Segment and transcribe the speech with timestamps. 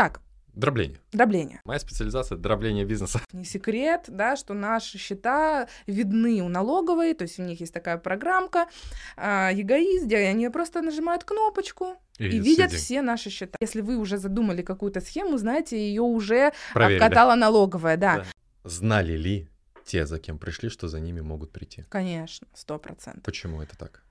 [0.00, 0.22] Так,
[0.54, 0.98] Дробление.
[1.12, 1.60] дробление.
[1.66, 3.20] Моя специализация— дробление бизнеса.
[3.34, 7.98] Не секрет, да, что наши счета видны у налоговой, то есть у них есть такая
[7.98, 8.66] программка,
[9.18, 12.78] а, эгоист, где они просто нажимают кнопочку и, видят сидим.
[12.82, 13.58] все наши счета.
[13.60, 17.02] Если вы уже задумали какую-то схему, знаете, ее уже Проверили.
[17.02, 18.16] обкатала налоговая, да.
[18.16, 18.24] Да.
[18.64, 19.48] Знали ли
[19.84, 21.84] те, за кем пришли, что за ними могут прийти?
[21.90, 23.22] Конечно, сто процентов.
[23.22, 24.02] Почему это так?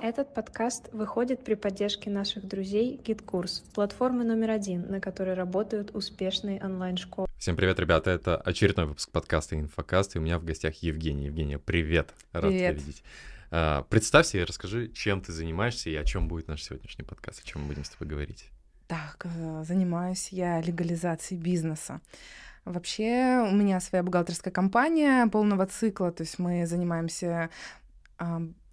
[0.00, 6.62] Этот подкаст выходит при поддержке наших друзей GitKurs, платформы номер один, на которой работают успешные
[6.62, 7.28] онлайн-школы.
[7.38, 8.10] Всем привет, ребята.
[8.10, 11.26] Это очередной выпуск подкаста «Инфокаст», и у меня в гостях Евгения.
[11.26, 12.14] Евгения, привет.
[12.32, 12.76] Рад тебя Привет.
[12.80, 13.04] видеть.
[13.50, 17.46] А, Представься и расскажи, чем ты занимаешься и о чем будет наш сегодняшний подкаст, о
[17.46, 18.46] чем мы будем с тобой говорить.
[18.86, 22.00] Так, э, занимаюсь я легализацией бизнеса.
[22.64, 27.50] Вообще, у меня своя бухгалтерская компания полного цикла, то есть мы занимаемся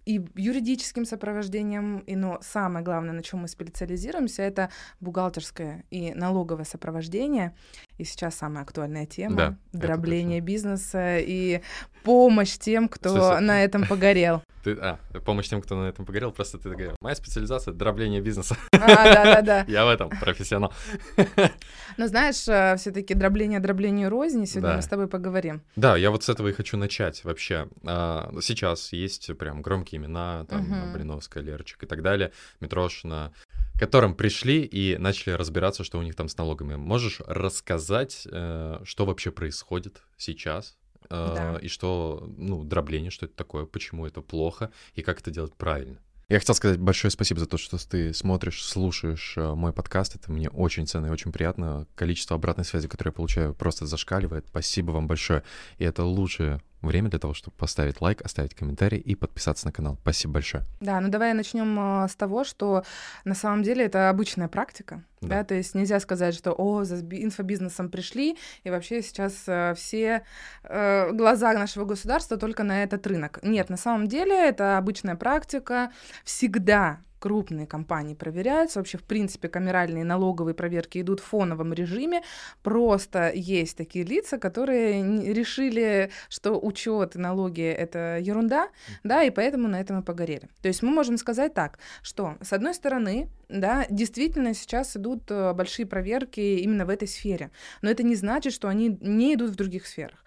[0.04, 4.70] и юридическим сопровождением, и, но самое главное, на чем мы специализируемся, это
[5.00, 7.54] бухгалтерское и налоговое сопровождение.
[7.98, 11.62] И сейчас самая актуальная тема Да, дробление бизнеса и
[12.04, 14.42] помощь тем, кто на этом погорел.
[14.64, 16.94] Ты, а, помощь тем, кто на этом погорел, просто ты говорил.
[17.00, 18.56] Моя специализация— дробление бизнеса.
[18.72, 19.64] А, да-да-да.
[19.68, 20.72] Я в этом профессионал.
[21.96, 22.36] Но знаешь,
[22.78, 24.76] все-таки дробление дроблению рознь, и сегодня Да.
[24.76, 25.62] мы с тобой поговорим.
[25.76, 27.68] Да, я вот с этого и хочу начать вообще.
[27.84, 30.92] А, Сейчас есть прям громкие имена, там, Мгм.
[30.92, 32.30] Блиновская, Лерчик и так далее,
[32.60, 33.32] Митрошина,
[33.74, 36.76] к которым пришли и начали разбираться, что у них там с налогами.
[36.76, 40.76] Можешь рассказать, э, что вообще происходит сейчас?
[41.10, 41.58] Да.
[41.60, 45.98] И что, ну, дробление, что это такое, почему это плохо, и как это делать правильно.
[46.28, 50.14] Я хотел сказать большое спасибо за то, что ты смотришь, слушаешь э, мой подкаст.
[50.14, 51.86] Это мне очень ценно и очень приятно.
[51.94, 54.46] Количество обратной связи, которое я получаю, просто зашкаливает.
[54.48, 55.42] Спасибо вам большое.
[55.76, 59.98] И это лучшее время для того, чтобы поставить лайк, оставить комментарий и подписаться на канал.
[60.02, 60.64] Спасибо большое.
[60.80, 62.84] Да, ну давай начнем а, с того, что
[63.24, 65.44] на самом деле это обычная практика, да, Да.
[65.44, 70.22] то есть нельзя сказать, что о, за инфобизнесом пришли, и вообще сейчас а, все
[70.64, 73.38] э, глаза нашего государства только на этот рынок.
[73.42, 75.92] Нет, на самом деле это обычная практика,
[76.24, 82.22] всегда крупные компании проверяются, вообще, в принципе, камеральные налоговые проверки идут в фоновом режиме,
[82.64, 88.70] просто есть такие лица, которые решили, что учет и налоги— это ерунда,
[89.04, 90.48] да, и поэтому на этом и погорели.
[90.62, 95.52] То есть мы можем сказать так, что, с одной стороны, да, действительно сейчас идут э,
[95.52, 97.52] большие проверки именно в этой сфере,
[97.82, 100.24] но это не значит, что они не идут в других сферах.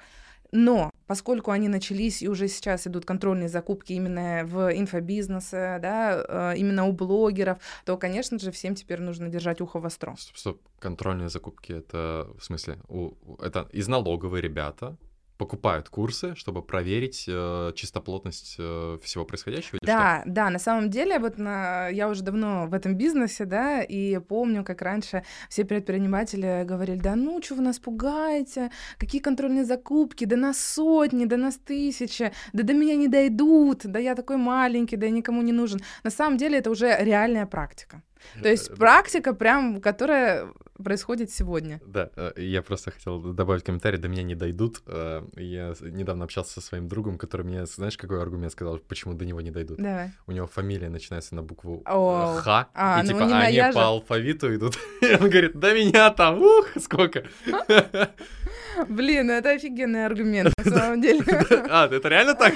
[0.55, 6.57] Но поскольку они начались и уже сейчас идут контрольные закупки именно в инфобизнесе, да, э,
[6.57, 10.15] именно у блогеров, то, конечно же, всем теперь нужно держать ухо востро.
[10.17, 10.61] Стоп, стоп.
[10.79, 13.11] Контрольные закупки— это, в смысле, у,
[13.41, 14.95] это из налоговой ребята
[15.37, 19.79] покупают курсы, чтобы проверить э, чистоплотность э, всего происходящего?
[19.81, 24.19] Да, да, на самом деле, вот на, я уже давно в этом бизнесе, да, и
[24.19, 30.25] помню, как раньше все предприниматели говорили, да ну, что вы нас пугаете, какие контрольные закупки,
[30.25, 34.97] да нас сотни, да нас тысячи, да до меня не дойдут, да я такой маленький,
[34.97, 35.81] да я никому не нужен.
[36.03, 38.01] На самом деле это уже реальная практика.
[38.41, 40.47] То есть Э, практика прям, которая
[40.83, 41.79] происходит сегодня.
[41.85, 44.81] Да, э, я просто хотел добавить комментарий, до меня не дойдут.
[44.87, 49.25] Э, Я недавно общался со своим другом, который мне, знаешь, какой аргумент сказал, почему до
[49.25, 49.77] него не дойдут?
[49.77, 50.11] Давай.
[50.27, 51.81] У него фамилия начинается на букву.
[51.85, 53.73] Х, А, и ну типа не они же.
[53.73, 54.77] по алфавиту идут.
[55.01, 57.23] И он говорит, до меня там, ух, сколько.
[58.89, 61.23] Блин, ну это офигенный аргумент на самом деле.
[61.69, 62.53] А, это реально так?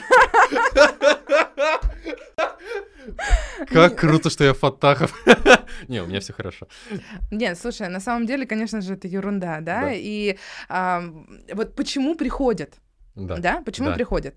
[3.68, 5.14] Как круто, что я Фатахов.
[5.88, 6.68] Не, у меня все хорошо.
[7.32, 9.92] Нет, слушай, на самом деле, конечно же, это ерунда, да?
[9.94, 10.38] И
[11.54, 12.74] вот почему приходят,
[13.16, 13.38] Да.
[13.38, 13.62] да?
[13.66, 13.94] Почему Да.
[13.96, 14.36] приходят?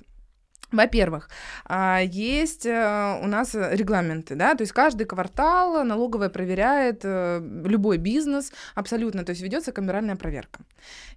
[0.72, 1.28] Во-первых,
[1.66, 7.98] а, есть э, у нас регламенты, да, то есть каждый квартал налоговая проверяет э, любой
[7.98, 10.60] бизнес абсолютно, то есть ведется камеральная проверка.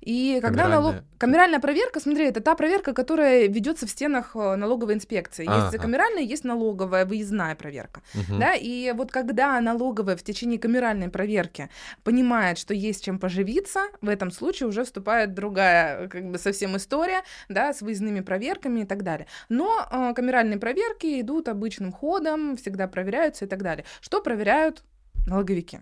[0.02, 0.96] И когда налог...
[0.96, 5.44] Камеральная- камеральная проверка, смотри, это та проверка, которая ведется в стенах э, налоговой инспекции.
[5.44, 5.78] Есть Ага.
[5.78, 8.02] камеральная, есть налоговая выездная проверка.
[8.14, 8.40] Мгм.
[8.40, 11.70] Да, и вот когда налоговая в течение камеральной проверки
[12.04, 17.22] понимает, что есть чем поживиться, в этом случае уже вступает другая как бы совсем история,
[17.50, 19.28] да, с выездными проверками и так далее.
[19.50, 23.86] Но э, камеральные проверки идут обычным ходом, всегда проверяются и так далее.
[24.02, 24.84] Что проверяют
[25.28, 25.80] налоговики?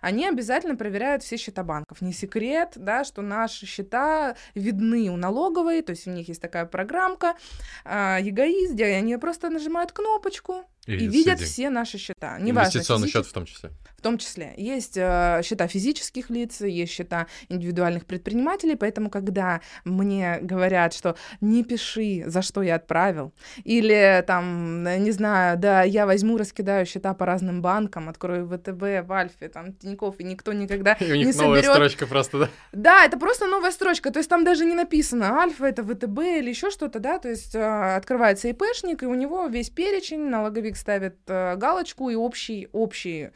[0.00, 2.00] Они обязательно проверяют все счета банков.
[2.00, 6.66] Не секрет, да, что наши счета видны у налоговой, то есть у них есть такая
[6.66, 7.36] программка,
[7.84, 11.44] а, эгоист, где они просто нажимают кнопочку, И и, видят деньги.
[11.48, 12.36] все наши счета.
[12.40, 13.70] Неважно, Инвестиционный счет в том числе.
[13.96, 14.54] в том числе.
[14.56, 21.64] Есть э, счета физических лиц, есть счета индивидуальных предпринимателей, поэтому когда мне говорят, что не
[21.64, 23.32] пиши, за что я отправил,
[23.64, 29.06] или там, э, не знаю, да, я возьму, раскидаю счета по разным банкам, открою ВТБ,
[29.06, 32.38] в Альфе, там, Тинькофф, и никто никогда И у не них новая соберет строчка просто,
[32.38, 32.48] да?
[32.72, 36.50] да, это просто новая строчка, то есть там даже не написано Альфа, это ВТБ или
[36.50, 41.16] еще что-то, да, то есть э, открывается ИПшник, и у него весь перечень, налоговик ставит
[41.26, 43.30] э, галочку, и общий, общий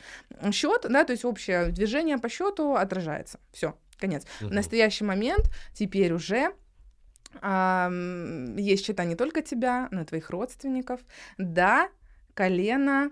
[0.55, 3.39] счет, да, то есть общее движение по счету отражается.
[3.53, 4.25] Все, конец.
[4.41, 4.55] В Мгм.
[4.55, 6.55] настоящий момент теперь уже
[7.41, 11.01] ам, есть счета не только тебя, но и твоих родственников.
[11.39, 11.89] Да,
[12.35, 13.11] колено.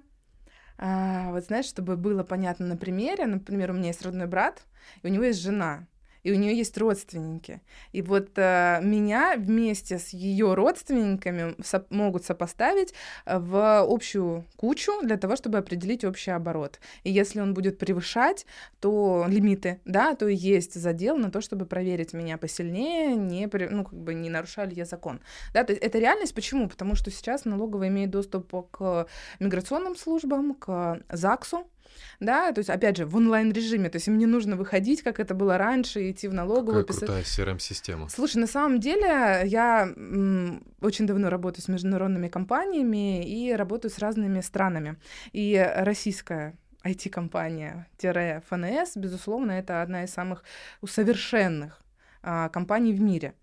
[0.78, 4.62] А, вот знаешь, чтобы было понятно на примере, например, у меня есть родной брат,
[5.02, 5.86] и у него есть жена,
[6.22, 7.60] и у нее есть родственники.
[7.92, 14.92] И вот э, меня вместе с ее родственниками со- могут сопоставить э, в общую кучу
[15.02, 16.80] для того, чтобы определить общий оборот.
[17.04, 18.46] И если он будет превышать,
[18.80, 23.98] то лимиты, да, то есть задел на то, чтобы проверить меня посильнее, не, ну, как
[23.98, 25.20] бы не нарушали ли я закон.
[25.52, 26.34] Да, то есть это реальность.
[26.34, 26.69] Почему?
[26.69, 29.06] Потому что сейчас налоговая имеет доступ к
[29.40, 31.66] миграционным службам, к ЗАГСу,
[32.20, 35.34] да, то есть, опять же, в онлайн-режиме, то есть им не нужно выходить, как это
[35.34, 37.08] было раньше, идти в налоговую, Какая писать.
[37.08, 38.08] крутая CRM-система.
[38.08, 39.88] Слушай, на самом деле я
[40.80, 44.96] очень давно работаю с международными компаниями и работаю с разными странами.
[45.32, 50.44] И российская IT-компания ФНС, безусловно, это одна из самых
[50.86, 51.82] совершенных
[52.22, 53.34] а, компаний в мире,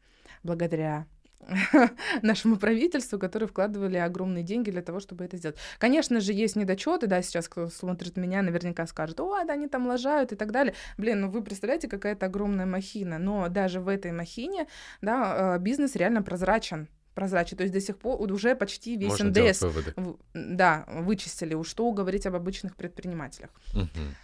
[0.44, 1.06] благодаря
[2.22, 5.58] нашему правительству, которые вкладывали огромные деньги для того, чтобы это сделать.
[5.78, 9.88] Конечно же, есть недочеты, да, сейчас кто смотрит меня, наверняка скажет, о, да, они там
[9.88, 10.74] лажают и так далее.
[10.98, 14.68] Блин, ну вы представляете, какая-то огромная махина, но даже в этой махине,
[15.02, 17.58] да, э, бизнес реально прозрачен прозрачен.
[17.58, 19.64] То есть до сих пор уже почти весь Можно НДС
[20.34, 21.54] да, вычистили.
[21.54, 23.50] Уж что говорить об обычных предпринимателях.
[23.74, 24.16] Мгм.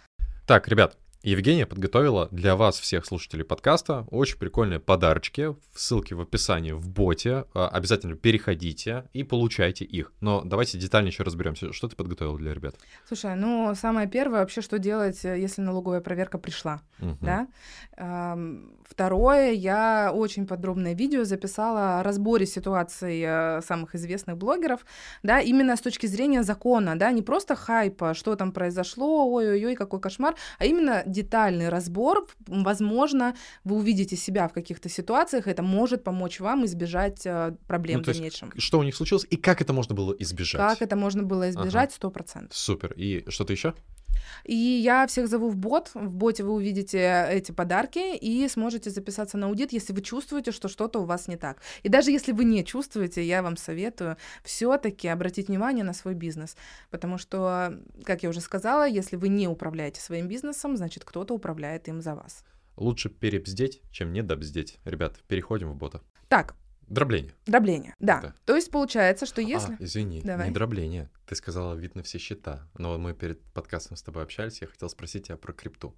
[0.46, 0.96] Так, ребят,
[1.30, 5.56] Евгения подготовила для вас, всех слушателей подкаста, очень прикольные подарочки.
[5.74, 7.46] Ссылки в описании в боте.
[7.52, 10.12] А, Обязательно переходите и получайте их.
[10.20, 11.72] Но давайте детально еще разберемся.
[11.72, 12.76] Что ты подготовила для ребят?
[13.08, 17.18] Слушай, ну самое первое вообще, что делать, э, если налоговая проверка пришла, Мгм.
[17.20, 17.48] да?
[18.88, 24.86] Второе, я очень подробное видео записала о разборе ситуаций э, самых известных блогеров,
[25.24, 30.00] да, именно с точки зрения закона, да, не просто хайпа, что там произошло, ой-ой-ой, какой
[30.00, 32.26] кошмар, а именно детальный разбор.
[32.46, 33.34] Возможно,
[33.64, 38.08] вы увидите себя в каких-то ситуациях, это может помочь вам избежать э, проблем Ну, в
[38.08, 38.52] есть дальнейшем.
[38.56, 40.60] Что у них случилось и как это можно было избежать?
[40.60, 42.56] Как это можно было избежать, сто процентов.
[42.56, 42.92] Супер.
[42.92, 43.74] И что-то еще?
[44.44, 45.90] И я всех зову в бот.
[45.94, 50.68] В боте вы увидите эти подарки и сможете записаться на аудит, если вы чувствуете, что
[50.68, 51.62] что-то у вас не так.
[51.82, 56.56] И даже если вы не чувствуете, я вам советую все-таки обратить внимание на свой бизнес.
[56.90, 61.88] Потому что, как я уже сказала, если вы не управляете своим бизнесом, значит, кто-то управляет
[61.88, 62.44] им за вас.
[62.76, 64.78] Лучше перебздеть, чем недобздеть.
[64.84, 66.02] Ребят, переходим в бота.
[66.28, 66.54] Так,
[66.88, 67.34] Дробление.
[67.46, 67.94] дробление.
[67.98, 68.20] Да.
[68.20, 68.34] Да.
[68.44, 69.74] То есть получается, что если...
[69.74, 70.48] А, извини, Давай.
[70.48, 71.10] не дробление.
[71.26, 72.68] Ты сказала, видно все счета.
[72.78, 75.94] Но мы перед подкастом с тобой общались, я хотел спросить тебя про крипту.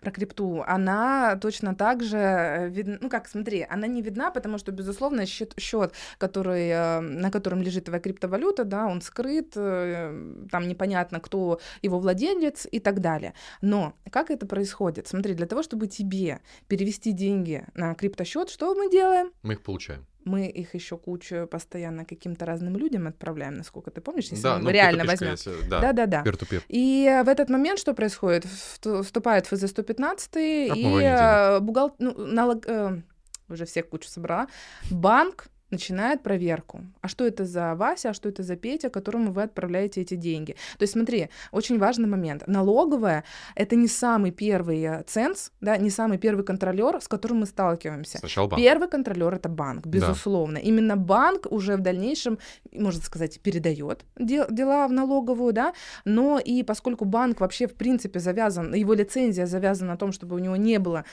[0.00, 4.58] про крипту, она точно так же э, видна, ну как, смотри, она не видна, потому
[4.58, 10.46] что, безусловно, счет, счет который, э, на котором лежит твоя криптовалюта, да, он скрыт, э,
[10.50, 13.34] там непонятно, кто его владелец и так далее.
[13.62, 15.08] Но как это происходит?
[15.08, 19.32] Смотри, для того, чтобы тебе перевести деньги на криптосчет, что мы делаем?
[19.42, 20.06] Мы их получаем.
[20.24, 24.64] Мы их еще кучу постоянно каким-то разным людям отправляем, насколько ты помнишь, если да, мы
[24.64, 25.36] ну, реально P2P, возьмем.
[25.36, 26.22] скорее всего, Да, Да-да-да.
[26.22, 26.62] peer-to-peer.
[26.68, 28.44] И э, в этот момент что происходит?
[28.46, 31.16] Всту- Вступает ФЗ-115, и Отмывание
[31.56, 31.94] э, бухгал...
[31.98, 32.64] ну, налог...
[32.66, 33.00] э,
[33.48, 34.46] уже всех кучу собрала.
[34.90, 36.80] Банк начинает проверку.
[37.00, 40.52] А что это за Вася, а что это за Петя, которому вы отправляете эти деньги?
[40.78, 42.44] То есть смотри, очень важный момент.
[42.46, 47.46] Налоговая— это не самый первый э, ценз, да, не самый первый контролер, с которым мы
[47.46, 48.18] сталкиваемся.
[48.18, 48.62] Сначала банк.
[48.62, 50.58] Первый контролер это банк, безусловно.
[50.58, 52.38] Именно банк уже в дальнейшем,
[52.72, 55.72] можно сказать, передает дела в налоговую, да.
[56.04, 60.38] Но и поскольку банк вообще в принципе завязан, его лицензия завязана на том, чтобы у
[60.38, 61.04] него не было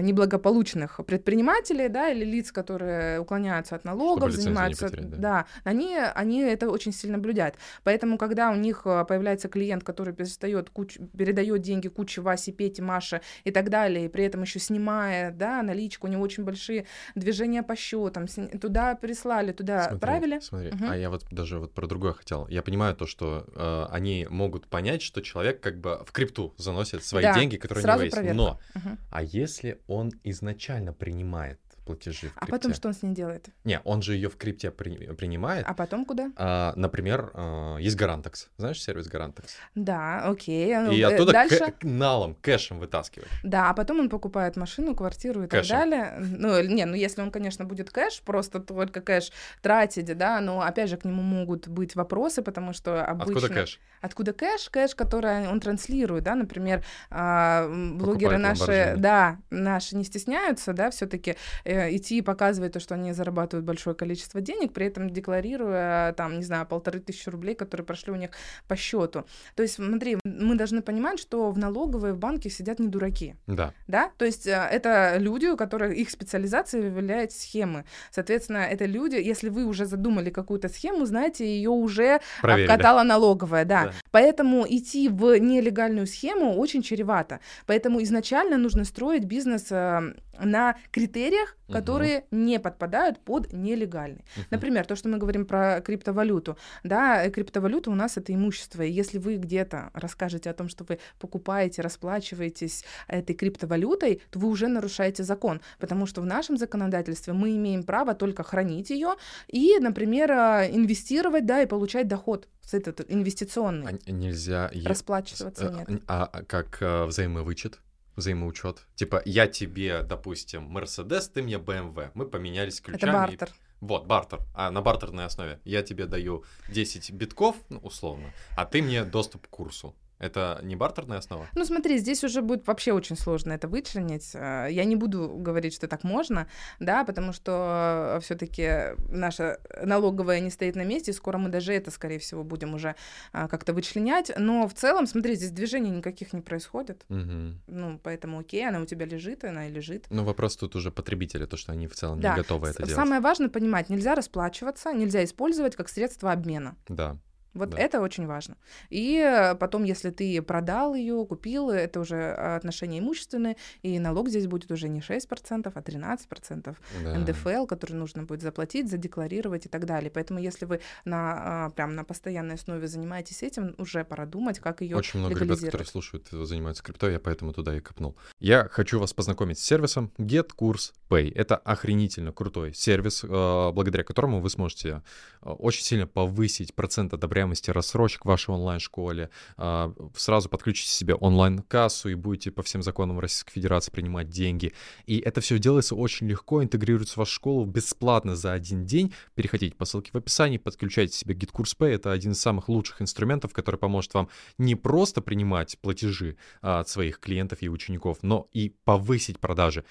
[0.00, 5.16] неблагополучных предпринимателей, да, или лиц, которые уклоняются от налогов, занимаются, потерять, да.
[5.16, 7.56] да, они, они это очень сильно наблюдают.
[7.84, 10.98] Поэтому, когда у них э, появляется клиент, который перестает куч...
[11.16, 15.62] передает деньги куче Васе, Пете, Маше и так далее, и при этом еще снимая, да,
[15.62, 18.26] наличку, у него очень большие движения по счетам,
[18.60, 20.40] туда прислали, туда Смотри, отправили.
[20.40, 20.90] Смотри, Мгм.
[20.90, 22.46] а я вот даже вот про другое хотел.
[22.48, 27.04] Я понимаю то, что э, они могут понять, что человек как бы в крипту заносит
[27.04, 28.14] свои Да, деньги, которые у него есть.
[28.14, 28.36] проверка.
[28.36, 28.98] Но, Мгм.
[29.10, 32.50] а если он изначально принимает платежи в А крипте.
[32.52, 33.48] потом что он с ней делает?
[33.64, 35.64] Не, он же ее в крипте при- принимает.
[35.68, 36.30] А потом куда?
[36.36, 38.48] А, например, а, есть Garantex.
[38.56, 39.46] Знаешь сервис Garantex?
[39.74, 40.74] Да, окей.
[40.76, 41.56] ну, И э, оттуда дальше.
[41.56, 43.28] кэ- налом, кэшем вытаскивать.
[43.42, 45.76] Да, а потом он покупает машину, квартиру и так Кэшем.
[45.78, 46.16] далее.
[46.20, 50.60] Ну, или- не, ну если он, конечно, будет кэш, просто только кэш тратить, да, но
[50.62, 53.34] опять же к нему могут быть вопросы, потому что обычно...
[53.36, 53.80] Откуда кэш?
[54.00, 54.68] Откуда кэш?
[54.70, 60.90] Кэш, который он транслирует, да, например, а, блогеры Покупает наши, да, наши не стесняются, да,
[60.90, 61.36] все-таки
[61.72, 66.44] идти и показывать то, что они зарабатывают большое количество денег, при этом декларируя, там, не
[66.44, 68.30] знаю, полторы тысячи рублей, которые прошли у них
[68.68, 69.24] по счету.
[69.54, 73.72] То есть, смотри, мы должны понимать, что в налоговой в банке сидят не дураки Да.
[73.88, 77.84] да, то есть э, это люди, у которых их специализацией являются схемы.
[78.10, 82.70] Соответственно, это люди, если вы уже задумали какую-то схему, знаете, ее уже Проверили.
[82.70, 83.84] обкатала налоговая, да.
[83.84, 83.92] Да.
[84.10, 87.40] Поэтому идти в нелегальную схему очень чревато.
[87.66, 94.24] Поэтому изначально нужно строить бизнес э, на критериях, Которые не подпадают под нелегальный.
[94.36, 94.46] Мгм.
[94.50, 96.56] Например, то, что мы говорим про криптовалюту.
[96.84, 98.82] Да, криптовалюта у нас это имущество.
[98.82, 104.48] И если вы где-то расскажете о том, что вы покупаете, расплачиваетесь этой криптовалютой, то вы
[104.48, 105.60] уже нарушаете закон.
[105.78, 109.14] Потому что в нашем законодательстве мы имеем право только хранить ее
[109.48, 113.98] и, например, э, инвестировать, да, и получать доход с этот инвестиционный.
[114.06, 114.70] А нельзя...
[114.84, 116.02] Расплачиваться э, нет.
[116.06, 117.80] А, а как э, взаимовычет?
[118.16, 118.86] Взаимоучет.
[118.94, 122.10] Типа, я тебе, допустим, Мерседес, ты мне БМВ.
[122.14, 123.10] Мы поменялись ключами.
[123.10, 123.50] Это и- бартер.
[123.80, 124.40] Вот, бартер.
[124.54, 125.58] А на бартерной основе.
[125.64, 129.94] Я тебе даю 10 битков, ну, условно, а ты мне доступ к курсу.
[130.22, 131.46] Это не бартерная основа?
[131.54, 134.30] Ну, смотри, здесь уже будет вообще очень сложно это вычленить.
[134.34, 136.46] Э, Я не буду говорить, что так можно,
[136.80, 141.90] да, потому что все-таки наша налоговая не стоит на месте, и скоро мы даже это,
[141.90, 142.94] скорее всего, будем уже
[143.32, 144.30] а, как-то вычленять.
[144.38, 147.04] Но в целом, смотри, здесь движений никаких не происходит.
[147.08, 147.60] Мгм.
[147.66, 150.06] Ну, поэтому окей, она у тебя лежит, она и лежит.
[150.10, 152.30] Ну, вопрос тут уже потребителя, то, что они в целом Да.
[152.30, 152.94] не готовы это С- делать.
[152.94, 156.76] Самое важное понимать, нельзя расплачиваться, нельзя использовать как средство обмена.
[156.88, 157.16] Да.
[157.54, 157.78] Вот Да.
[157.78, 158.56] это очень важно.
[158.90, 164.28] И э, потом, если ты продал ее, купил, это уже э, отношения имущественные, и налог
[164.28, 166.76] здесь будет уже не 6%, а 13%.
[167.04, 167.18] да.
[167.18, 170.10] НДФЛ, который нужно будет заплатить, задекларировать и так далее.
[170.10, 174.80] Поэтому, если вы на, а, прям на постоянной основе занимаетесь этим, уже пора думать, как
[174.80, 178.16] ее Очень много ребят, которые слушают, э, занимаются криптой, я поэтому туда и копнул.
[178.40, 181.32] Я хочу вас познакомить с сервисом Get Kurs Pay.
[181.34, 185.02] Это охренительно крутой сервис, э, благодаря которому вы сможете
[185.42, 192.14] очень сильно повысить процент одобряемости рассрочек в вашей онлайн-школе, э, сразу подключите себе онлайн-кассу и
[192.14, 194.72] будете по всем законам Российской Федерации принимать деньги.
[195.06, 199.12] И это все делается очень легко, интегрируется в вашу школу бесплатно за один день.
[199.34, 201.94] Переходите по ссылке в описании, подключайте себе GitKurs Pay.
[201.94, 206.88] Это один из самых лучших инструментов, который поможет вам не просто принимать платежи а, от
[206.88, 209.84] своих клиентов и учеников, но и повысить продажи.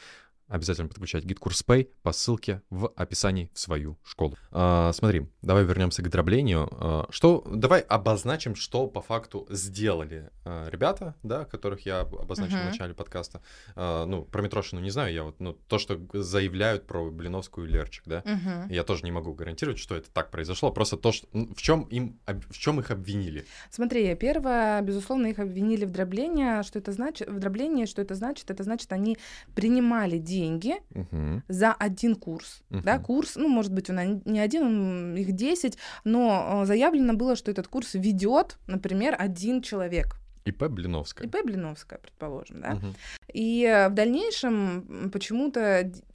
[0.52, 4.36] Обязательно подключать GitKurs Pay по ссылке в описании в свою школу.
[4.52, 6.68] А, смотри, давай вернемся к дроблению.
[6.72, 12.58] А, что, давай обозначим, что по факту сделали а, ребята, да, которых я об- обозначил
[12.58, 12.66] в Мгм.
[12.66, 13.42] начале подкаста.
[13.78, 17.72] А, ну, про Митрошину не знаю, я вот, ну, то, что заявляют про Блиновскую и
[17.72, 18.68] Лерчик, да, Мгм.
[18.70, 21.84] я тоже не могу гарантировать, что это так произошло, просто то, что, м, в чем
[21.84, 23.46] им, в чем их обвинили.
[23.70, 26.62] Смотри, первое, безусловно, их обвинили в дроблении.
[26.64, 27.30] Что это значит?
[27.30, 28.52] В дроблении, что это значит?
[28.52, 29.18] Это значит, они
[29.56, 31.44] принимали деньги Мгм.
[31.48, 32.62] за один курс.
[32.70, 33.04] Да, Мгм.
[33.04, 37.52] курс, ну, может быть, он не один, он, их 10, но э, заявлено было, что
[37.52, 40.18] этот курс ведет, например, один человек.
[40.46, 41.28] ИП Блиновская.
[41.28, 42.72] ИП Блиновская, предположим, да.
[42.72, 42.96] Мгм.
[43.34, 45.60] И э, в дальнейшем почему-то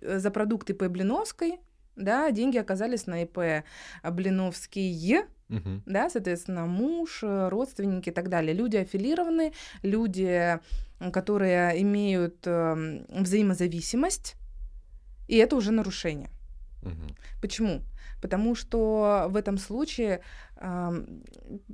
[0.00, 1.61] э, за продукт ИП Блиновской,
[1.95, 3.64] да, деньги оказались на ИП
[4.11, 5.83] Блиновский, Мгм.
[5.87, 8.52] да, соответственно, муж, родственники и так далее.
[8.52, 9.52] Люди аффилированы,
[9.83, 10.59] люди,
[11.12, 14.37] которые имеют эм, взаимозависимость,
[15.29, 16.31] и это уже нарушение.
[16.83, 17.17] Мгм.
[17.41, 17.83] Почему?
[18.20, 20.20] Потому что в этом случае
[20.56, 21.23] ам,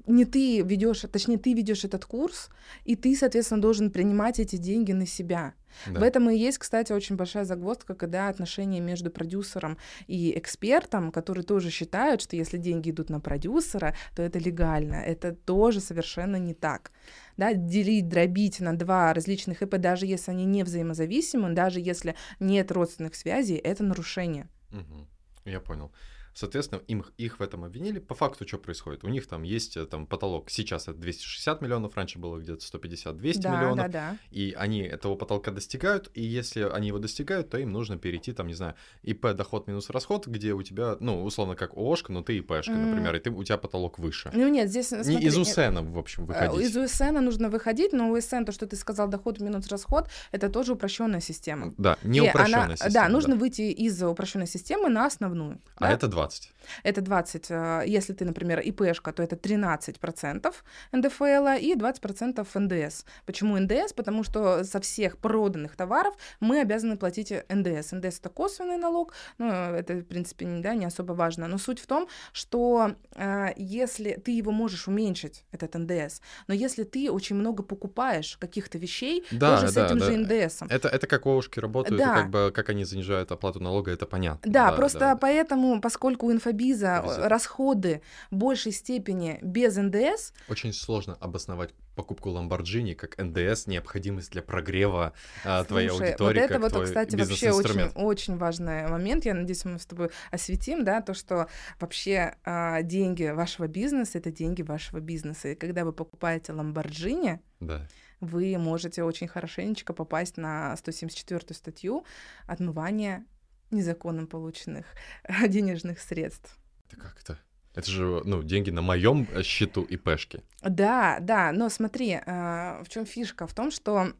[0.06, 2.50] не ты ведешь, точнее, ты ведешь этот курс,
[2.84, 5.54] и ты, соответственно, должен принимать эти деньги на себя.
[5.86, 6.00] Да.
[6.00, 11.44] В этом и есть, кстати, очень большая загвоздка, когда отношения между продюсером и экспертом, которые
[11.44, 14.96] тоже считают, что если деньги идут на продюсера, то это легально.
[14.96, 16.92] Это тоже совершенно не так.
[17.36, 22.70] Да, делить, дробить на два различных ИП, даже если они не взаимозависимы, даже если нет
[22.70, 24.48] родственных связей, это нарушение.
[24.70, 25.08] Мгм.
[25.44, 25.90] Я понял.
[26.34, 27.98] Соответственно, им, их в этом обвинили.
[27.98, 29.04] По факту что происходит?
[29.04, 30.50] У них там есть э, там потолок.
[30.50, 33.86] Сейчас это 260 миллионов, раньше было где-то 150-200 Да, миллионов.
[33.86, 34.16] да, да.
[34.30, 38.46] И они этого потолка достигают, и если они его достигают, то им нужно перейти, там,
[38.46, 42.38] не знаю, ИП доход минус расход, где у тебя, ну, условно, как ООшка, но ты
[42.38, 42.90] ИПшка, М.
[42.90, 44.30] например, и ты, у тебя потолок выше.
[44.32, 46.60] Ну нет, здесь Не смотри, из э, УСНа, в общем, э, выходить.
[46.70, 50.72] Из УСН нужно выходить, но УСН, то, что ты сказал, доход минус расход, это тоже
[50.72, 51.74] упрощенная система.
[51.76, 52.92] Да, не И упрощенная она- система.
[52.94, 55.60] Да, нужно выйти из упрощенной системы на основную.
[55.76, 55.92] А да.
[55.92, 56.52] это 20.
[56.82, 60.52] Это 20, э, если ты, например, ИПшка, то это 13%
[60.92, 63.04] НДФЛ и 20% НДС.
[63.26, 63.92] Почему НДС?
[63.92, 67.92] Потому что со всех проданных товаров мы обязаны платить НДС.
[67.92, 71.48] НДС это косвенный налог, ну, это, в принципе, не, да, не особо важно.
[71.48, 76.84] Но суть в том, что э, если ты его можешь уменьшить, этот НДС, но если
[76.84, 80.06] ты очень много покупаешь каких-то вещей, Да, тоже с да, этим да.
[80.06, 80.68] же НДСом.
[80.70, 82.14] Это, это как ООшки работают, Да.
[82.14, 84.50] как бы как они занижают оплату налога, это понятно.
[84.50, 85.16] Да, просто да.
[85.16, 87.26] поэтому, поскольку у инфобиза Везет.
[87.26, 94.42] расходы в большей степени без НДС, Очень сложно обосновать покупку Lamborghini как НДС, необходимость для
[94.42, 95.12] прогрева
[95.44, 99.24] а, твоей Слушай, аудитории, вот это вот, твой кстати, вообще очень, очень важный момент.
[99.24, 101.48] Я надеюсь, мы с тобой осветим, да, то, что
[101.80, 105.48] вообще а, деньги вашего бизнеса— это деньги вашего бизнеса.
[105.48, 107.86] И когда вы покупаете Lamborghini, Да.
[108.20, 112.04] вы можете очень хорошенечко попасть на 174 статью
[112.46, 113.26] отмывания
[113.72, 114.86] незаконно полученных
[115.48, 116.56] денежных средств.
[116.86, 117.38] Это как это?
[117.74, 120.42] Это же, ну, деньги на моем счету ИПшки.
[120.60, 123.46] Да, да, но смотри, а, в чем фишка?
[123.46, 124.12] В том, что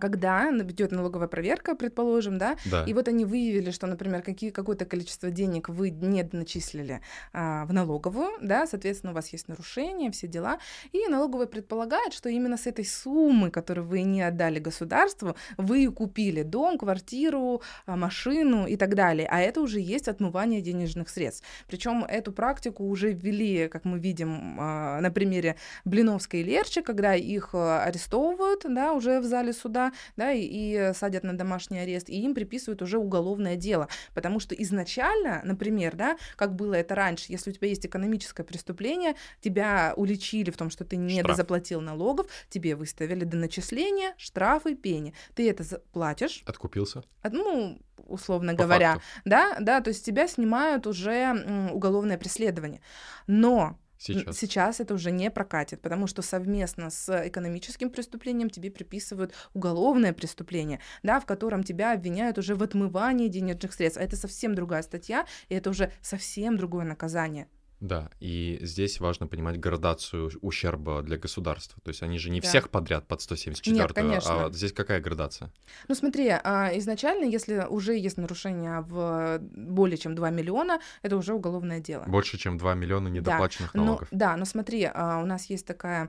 [0.00, 2.84] когда идет налоговая проверка, предположим, да, Да.
[2.84, 7.00] и вот они выявили, что, например, какие, какое-то количество денег вы не начислили
[7.32, 10.58] а, в налоговую, да, соответственно, у вас есть нарушения, все дела,
[10.92, 16.42] и налоговая предполагает, что именно с этой суммы, которую вы не отдали государству, вы купили
[16.42, 21.44] дом, квартиру, а, машину и так далее, а это уже есть отмывание денежных средств.
[21.66, 27.14] Причем эту практику уже ввели, как мы видим а, на примере Блиновской и Лерчи, когда
[27.14, 32.08] их а, арестовывают, да, уже в зале суда, да, и, и садят на домашний арест,
[32.10, 33.88] и им приписывают уже уголовное дело.
[34.14, 39.14] Потому что изначально, например, да, как было это раньше, если у тебя есть экономическое преступление,
[39.40, 41.36] тебя уличили в том, что ты не Штраф.
[41.36, 45.14] заплатил налогов, тебе выставили до начисления, штрафы, пени.
[45.34, 47.02] Ты это платишь, Откупился.
[47.22, 47.78] а, ну,
[48.08, 49.06] условно По говоря, факту.
[49.24, 52.80] да, да, то есть тебя снимают уже уголовное преследование.
[53.26, 54.36] Но Сейчас.
[54.36, 60.80] Сейчас это уже не прокатит, потому что совместно с экономическим преступлением тебе приписывают уголовное преступление,
[61.04, 64.00] да, в котором тебя обвиняют уже в отмывании денежных средств.
[64.00, 67.46] А это совсем другая статья, и это уже совсем другое наказание.
[67.82, 71.80] Да, и здесь важно понимать градацию ущерба для государства.
[71.82, 72.46] То есть они же не Да.
[72.48, 74.46] всех подряд под 174 Нет, конечно.
[74.46, 75.50] а здесь какая градация?
[75.88, 81.34] Ну смотри, а, изначально, если уже есть нарушение в более чем 2 миллиона, это уже
[81.34, 82.04] уголовное дело.
[82.06, 84.06] Больше, чем 2 миллиона недоплаченных Но, налогов.
[84.12, 86.08] да, но смотри, а, у нас есть такая а,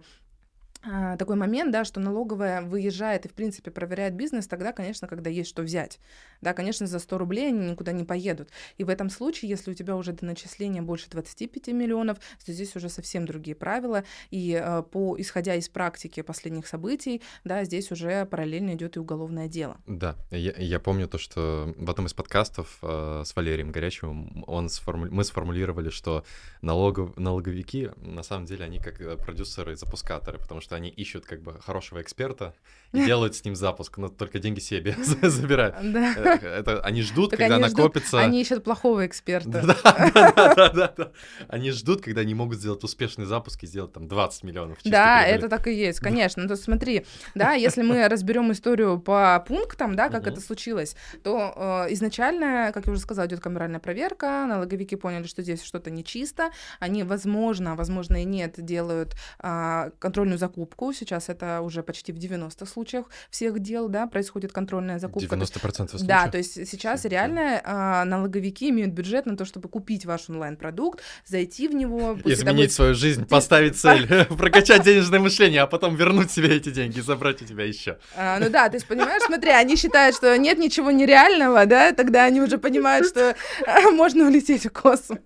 [1.17, 5.49] такой момент, да, что налоговая выезжает и, в принципе, проверяет бизнес тогда, конечно, когда есть
[5.49, 5.99] что взять.
[6.41, 8.49] Да, конечно, за 100 рублей они никуда не поедут.
[8.77, 12.75] И в этом случае, если у тебя уже до начисления больше 25 миллионов, то здесь
[12.75, 14.03] уже совсем другие правила.
[14.29, 19.47] И а, по, исходя из практики последних событий, да, здесь уже параллельно идет и уголовное
[19.47, 19.77] дело.
[19.87, 24.67] Да, я, я помню то, что в одном из подкастов э, с Валерием Горячевым он
[24.67, 26.25] сформу- мы сформулировали, что
[26.61, 27.17] налогов...
[27.17, 31.41] налоговики, на самом деле, они как э, продюсеры и запускаторы, потому что они ищут как
[31.41, 32.55] бы хорошего эксперта
[32.91, 35.75] и делают с ним запуск, но только деньги себе забирают.
[35.75, 38.19] Э, Это они ждут, когда накопится...
[38.19, 39.49] Они ищут плохого эксперта.
[39.49, 41.11] Да, да, да, да, да.
[41.47, 44.77] Они ждут, когда они могут сделать успешный запуск и сделать там 20 миллионов.
[44.83, 46.43] Да, это так и есть, конечно.
[46.43, 47.05] Ну, То смотри,
[47.35, 52.87] да, если мы разберем историю по пунктам, да, как это случилось, то э, изначально, как
[52.87, 58.21] я уже сказала, идет камеральная проверка, налоговики поняли, что здесь что-то нечисто, они, возможно, возможно
[58.21, 60.62] и нет, делают а, контрольную закупку.
[60.93, 65.29] Сейчас это уже почти в 90 случаях всех дел, да, происходит контрольная закупка.
[65.29, 66.07] То есть 90% случаев.
[66.07, 70.29] да, то есть сейчас Всё, реально а, налоговики имеют бюджет на то, чтобы купить ваш
[70.29, 75.95] онлайн-продукт, зайти в него, Изменить будет свою жизнь, поставить цель, прокачать денежное мышление, а потом
[75.95, 77.97] вернуть себе эти деньги забрать у тебя еще.
[78.15, 82.25] А, ну да, то есть, понимаешь, смотри, они считают, что нет ничего нереального, да, тогда
[82.25, 83.35] они уже понимают, что
[83.67, 85.19] а, можно улететь в космос.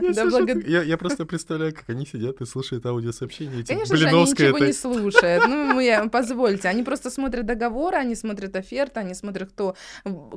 [0.00, 3.60] Да, благо- Я, я просто представляю, как они сидят и слушают аудиосообщения.
[3.60, 5.00] Эти Конечно же, они Блиновской ничего не этой.
[5.00, 5.44] слушают.
[5.48, 9.74] Ну, я, позвольте, они просто смотрят договоры, они смотрят оферты, они смотрят, кто,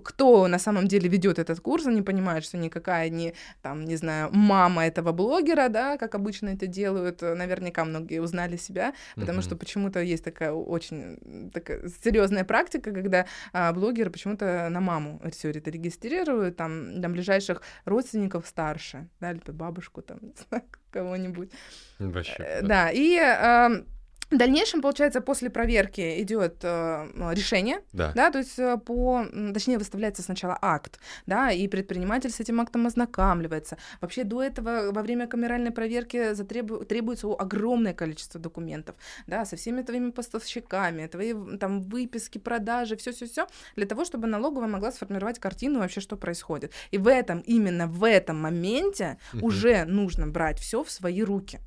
[0.04, 4.30] кто на самом деле ведет этот курс, они понимают, что никакая не, там, не знаю,
[4.32, 9.43] мама этого блогера, да, как обычно это делают, наверняка многие узнали себя, потому mm-hmm.
[9.43, 15.49] что почему-то есть такая очень такая серьезная практика, когда а, блогеры почему-то на маму все
[15.49, 20.19] это регистрируют, там, на ближайших родственников старше, да, либо бабушку, там,
[20.91, 21.51] кого-нибудь.
[21.99, 22.36] Вообще.
[22.39, 23.84] Э, да, и э,
[24.32, 28.13] в дальнейшем, получается, после проверки идет э, решение, да.
[28.15, 32.88] да, то есть э, по, точнее, выставляется сначала акт, да, и предприниматель с этим актом
[32.88, 33.78] ознакомливается.
[34.00, 38.96] Вообще до этого во время камеральной проверки затребу, требуется огромное количество документов,
[39.28, 44.94] да, со всеми твоими поставщиками, твои там выписки, продажи, все-все-все, для того, чтобы налоговая могла
[44.94, 46.72] сформировать картину вообще, что происходит.
[46.91, 49.41] И в этом, именно в этом моменте uh-huh.
[49.41, 51.60] уже нужно брать все в свои руки,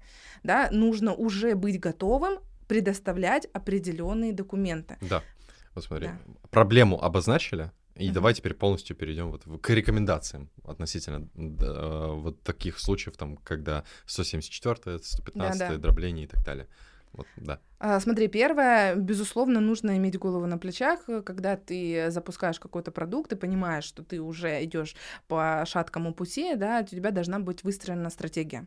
[0.42, 2.38] да, нужно уже быть готовым
[2.74, 4.96] предоставлять определенные документы.
[5.00, 5.22] Да.
[5.76, 6.18] Вот смотри, да.
[6.50, 8.12] проблему обозначили, и uh-huh.
[8.12, 14.98] давай теперь полностью перейдем вот к рекомендациям относительно да, вот таких случаев, там, когда 174,
[14.98, 15.76] 115, да, да.
[15.76, 16.66] дробление и так далее.
[17.12, 17.60] Вот, да.
[17.78, 23.36] А, смотри, первое, безусловно, нужно иметь голову на плечах, когда ты запускаешь какой-то продукт, и
[23.36, 24.96] понимаешь, что ты уже идешь
[25.28, 28.66] по шаткому пути, да, у тебя должна быть выстроена стратегия.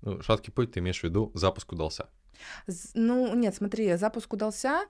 [0.00, 2.08] Ну, шаткий путь ты имеешь в виду, запуск удался.
[2.94, 4.86] Ну, нет, смотри, запуск удался,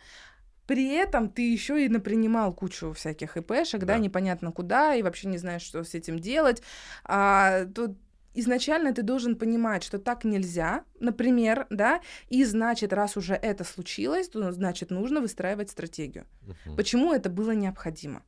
[0.67, 3.87] при этом ты еще и напринимал кучу всяких ИПшек, да.
[3.87, 6.63] да, непонятно куда, и вообще не знаешь, что с этим делать.
[7.05, 7.97] А, тут
[8.35, 14.29] изначально ты должен понимать, что так нельзя, например, да, и значит, раз уже это случилось,
[14.29, 16.27] то значит нужно выстраивать стратегию.
[16.67, 16.77] Угу.
[16.77, 18.23] Почему это было необходимо?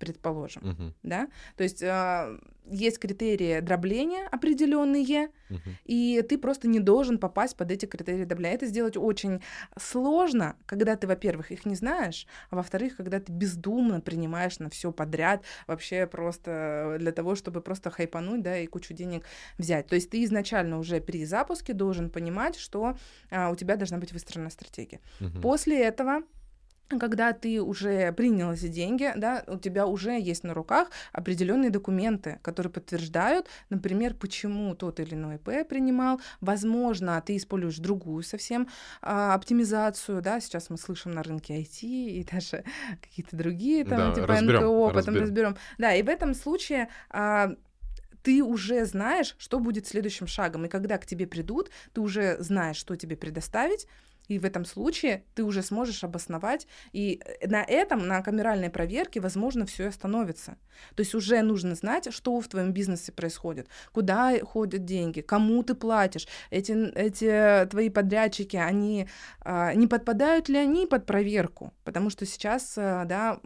[0.00, 0.92] Предположим, uh-huh.
[1.04, 2.38] да, то есть э,
[2.70, 5.58] есть критерии дробления определенные, uh-huh.
[5.84, 8.54] и ты просто не должен попасть под эти критерии дробления.
[8.54, 9.42] Это сделать очень
[9.78, 14.90] сложно, когда ты, во-первых, их не знаешь, а во-вторых, когда ты бездумно принимаешь на все
[14.92, 19.24] подряд, вообще просто для того, чтобы просто хайпануть, да, и кучу денег
[19.58, 19.86] взять.
[19.86, 22.96] То есть ты изначально уже при запуске должен понимать, что
[23.30, 25.00] э, у тебя должна быть выстроена стратегия.
[25.20, 25.40] Uh-huh.
[25.42, 26.22] После этого
[26.98, 32.38] когда ты уже принял эти деньги, да, у тебя уже есть на руках определенные документы,
[32.42, 36.20] которые подтверждают, например, почему тот или иной ИП принимал.
[36.40, 38.68] Возможно, ты используешь другую совсем
[39.02, 42.64] а, оптимизацию, да, сейчас мы слышим на рынке IT и даже
[43.02, 45.56] какие-то другие там, да, типа разберем, НКО, потом разберем.
[45.78, 47.54] Да, и в этом случае а,
[48.22, 50.66] ты уже знаешь, что будет следующим шагом.
[50.66, 53.86] И когда к тебе придут, ты уже знаешь, что тебе предоставить,
[54.30, 59.20] и в этом случае ты уже сможешь обосновать, и э, на этом, на камеральной проверке,
[59.20, 60.56] возможно, все остановится.
[60.94, 65.74] То есть уже нужно знать, что в твоем бизнесе происходит, куда ходят деньги, кому ты
[65.74, 69.08] платишь, эти, эти твои подрядчики, они
[69.40, 73.40] а, не подпадают ли они под проверку, потому что сейчас, а, да,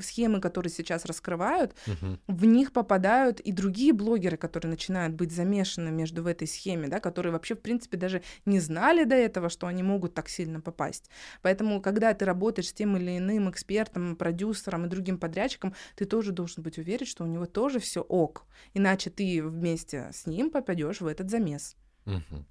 [0.00, 2.18] схемы, которые сейчас раскрывают, угу.
[2.26, 6.98] в них попадают и другие блогеры, которые начинают быть замешаны между в этой схеме, да,
[6.98, 11.10] которые вообще, в принципе, даже не знали до этого, что они могут так сильно попасть.
[11.42, 16.32] Поэтому, когда ты работаешь с тем или иным экспертом, продюсером и другим подрядчиком, ты тоже
[16.32, 18.46] должен быть уверен, что у него тоже все ок.
[18.74, 21.76] Иначе ты вместе с ним попадешь в этот замес.
[22.06, 22.44] Угу.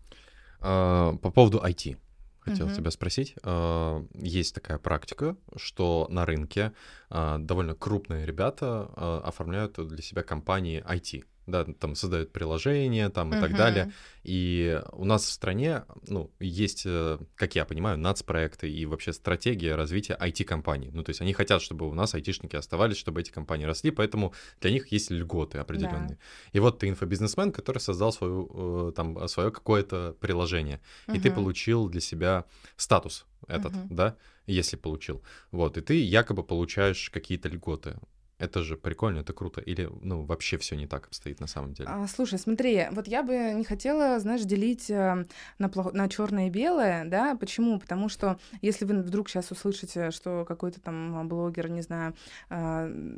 [0.62, 1.98] А, по поводу IT
[2.40, 2.76] хотел uh-huh.
[2.76, 3.36] тебя спросить.
[3.44, 6.74] А, есть такая практика, что на рынке
[7.10, 8.86] а, довольно крупные ребята
[9.24, 13.42] оформляют для себя компании IT да, там создают приложения там и uh-huh.
[13.42, 13.94] так далее.
[14.24, 19.76] И у нас в стране, ну, есть, э, как я понимаю, нацпроекты и вообще стратегия
[19.76, 20.90] развития IT-компаний.
[20.94, 24.34] Ну, то есть они хотят, чтобы у нас айтишники оставались, чтобы эти компании росли, поэтому
[24.62, 26.10] для них есть льготы определенные.
[26.10, 26.18] Да.
[26.54, 31.18] И вот ты инфобизнесмен, который создал свою, э, там, свое какое-то приложение, uh-huh.
[31.18, 33.88] и ты получил для себя статус этот, uh-huh.
[33.90, 34.16] да,
[34.48, 35.24] если получил.
[35.52, 37.98] Вот, и ты якобы получаешь какие-то льготы.
[38.40, 39.60] Это же прикольно, это круто.
[39.60, 41.90] Или, ну, вообще все не так обстоит на самом деле?
[41.92, 45.26] А, слушай, смотри, вот я бы не хотела, знаешь, делить э,
[45.58, 45.92] на, плох...
[45.92, 47.36] на черное и белое, да?
[47.36, 47.80] Почему?
[47.80, 52.16] Потому что если вы вдруг сейчас услышите, что какой-то там блогер, не знаю,
[52.50, 52.56] э,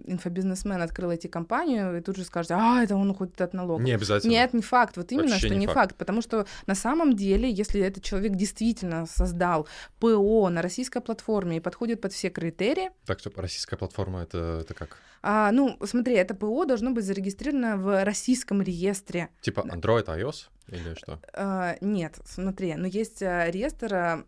[0.08, 3.86] инфобизнесмен открыл эти компанию, и тут же скажете, а, это он уходит от налогов.
[3.86, 4.32] Не обязательно.
[4.32, 4.98] Нет, не факт.
[4.98, 5.78] Вот именно, Вообще что не факт.
[5.78, 5.96] факт.
[5.98, 9.68] Потому что на самом деле, если этот человек действительно создал
[10.00, 12.90] ПО на российской платформе и подходит под все критерии...
[13.06, 14.98] Так, стоп, российская платформа это, это как?
[15.22, 19.30] А, ну, смотри, это ПО должно быть зарегистрировано в российском реестре.
[19.42, 21.20] Типа Android, iOS или что?
[21.34, 24.26] А, нет, смотри, но есть а, реестр а,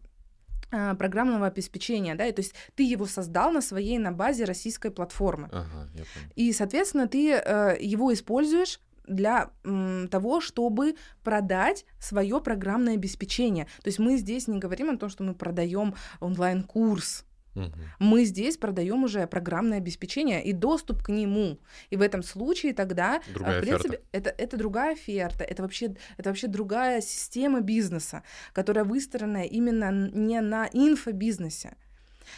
[0.72, 4.92] а, программного обеспечения, да, и то есть ты его создал на своей, на базе российской
[4.92, 5.50] платформы.
[5.52, 6.30] Ага, я понял.
[6.36, 13.66] И, соответственно, ты э, его используешь для м, того, чтобы продать свое программное обеспечение.
[13.84, 17.26] То есть мы здесь не говорим о том, что мы продаем онлайн-курс.
[17.56, 17.74] Мгм.
[18.00, 21.60] Мы здесь продаем уже программное обеспечение и доступ к нему.
[21.90, 24.08] И в этом случае тогда, а, Другая в принципе, оферта.
[24.12, 30.42] это, это другая оферта, это вообще, это вообще другая система бизнеса, которая выстроена именно не
[30.42, 31.76] на инфобизнесе.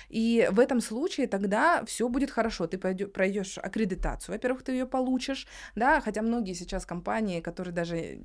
[0.09, 2.67] И в этом случае тогда все будет хорошо.
[2.67, 8.19] Ты пройдешь аккредитацию, во-первых, ты ее получишь, да, хотя многие сейчас компании, которые даже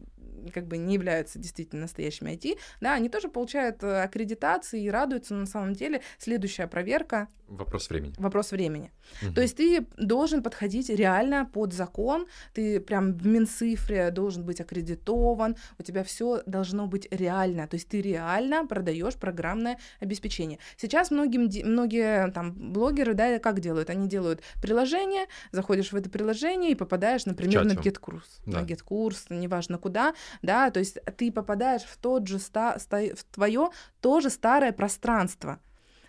[0.53, 5.35] как бы не являются действительно настоящими IT, да, они тоже получают э, аккредитации и радуются,
[5.35, 8.15] но на самом деле следующая проверка Вопрос времени.
[8.19, 8.93] вопрос времени.
[9.23, 9.35] Мгм.
[9.35, 15.57] То есть ты должен подходить реально под закон, ты прям в Минцифре должен быть аккредитован,
[15.79, 20.59] у тебя все должно быть реально, то есть ты реально продаешь программное обеспечение.
[20.77, 23.91] Сейчас многим, многие там блогеры, да, как делают?
[23.91, 27.73] Они делают приложение, заходишь в это приложение и попадаешь, например, на.
[27.73, 28.61] GetCourse, Да.
[28.61, 33.25] на GetCourse, неважно куда, да, то есть ты попадаешь в тот же, ста- ста- в
[33.25, 35.59] твое тоже старое пространство,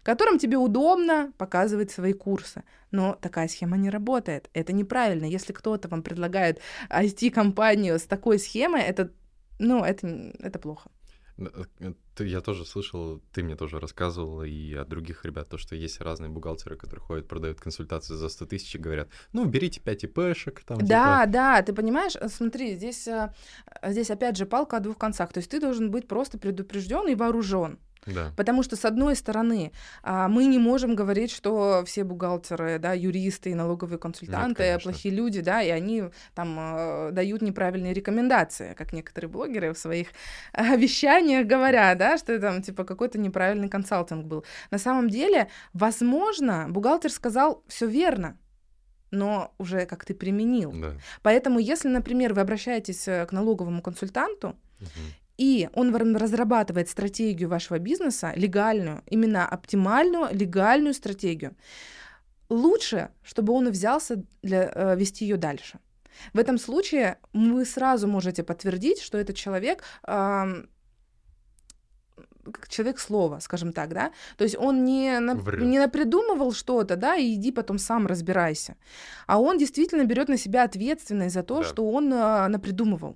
[0.01, 2.63] в котором тебе удобно показывать свои курсы.
[2.89, 4.49] Но такая схема не работает.
[4.53, 5.25] Это неправильно.
[5.25, 6.59] Если кто-то вам предлагает
[6.89, 9.11] IT-компанию с такой схемой, это,
[9.59, 10.07] ну, это,
[10.39, 10.89] это плохо.
[11.37, 16.01] Э, я тоже слышал, ты мне тоже рассказывал, и от других ребят, то, что есть
[16.01, 20.63] разные бухгалтеры, которые ходят, продают консультации за 100 тысяч и говорят, ну, берите 5 ИПшек,
[20.63, 23.33] там, Да, типа, да, ты понимаешь, э, смотри, здесь, э,
[23.83, 25.31] здесь опять же палка о двух концах.
[25.31, 27.79] То есть ты должен быть просто предупрежден и вооружен.
[28.05, 28.33] Да.
[28.35, 33.51] Потому что, с одной стороны, а, мы не можем говорить, что все бухгалтеры, да, юристы
[33.51, 34.91] и налоговые консультанты конечно.
[34.91, 40.07] плохие люди, да, и они там э, дают неправильные рекомендации, как некоторые блогеры в своих
[40.53, 44.45] э, вещаниях говорят, да, что там типа какой-то неправильный консалтинг был.
[44.71, 48.35] На самом деле, возможно, бухгалтер сказал все верно,
[49.11, 50.71] но уже как ты применил.
[50.71, 50.93] Да.
[51.21, 55.13] Поэтому, если, например, вы обращаетесь э, к налоговому консультанту, Мгм.
[55.41, 61.55] И он разрабатывает стратегию вашего бизнеса, легальную, именно оптимальную, легальную стратегию.
[62.49, 65.79] Лучше, чтобы он взялся для, э, вести ее дальше.
[66.33, 69.83] В этом случае вы сразу можете подтвердить, что этот человек
[72.43, 77.15] как человек слова, скажем так, да, то есть он не, на, не напридумывал что-то, да,
[77.15, 78.75] и иди потом сам разбирайся,
[79.27, 81.63] а он действительно берет на себя ответственность за то, Да.
[81.63, 83.15] что он а, напридумывал.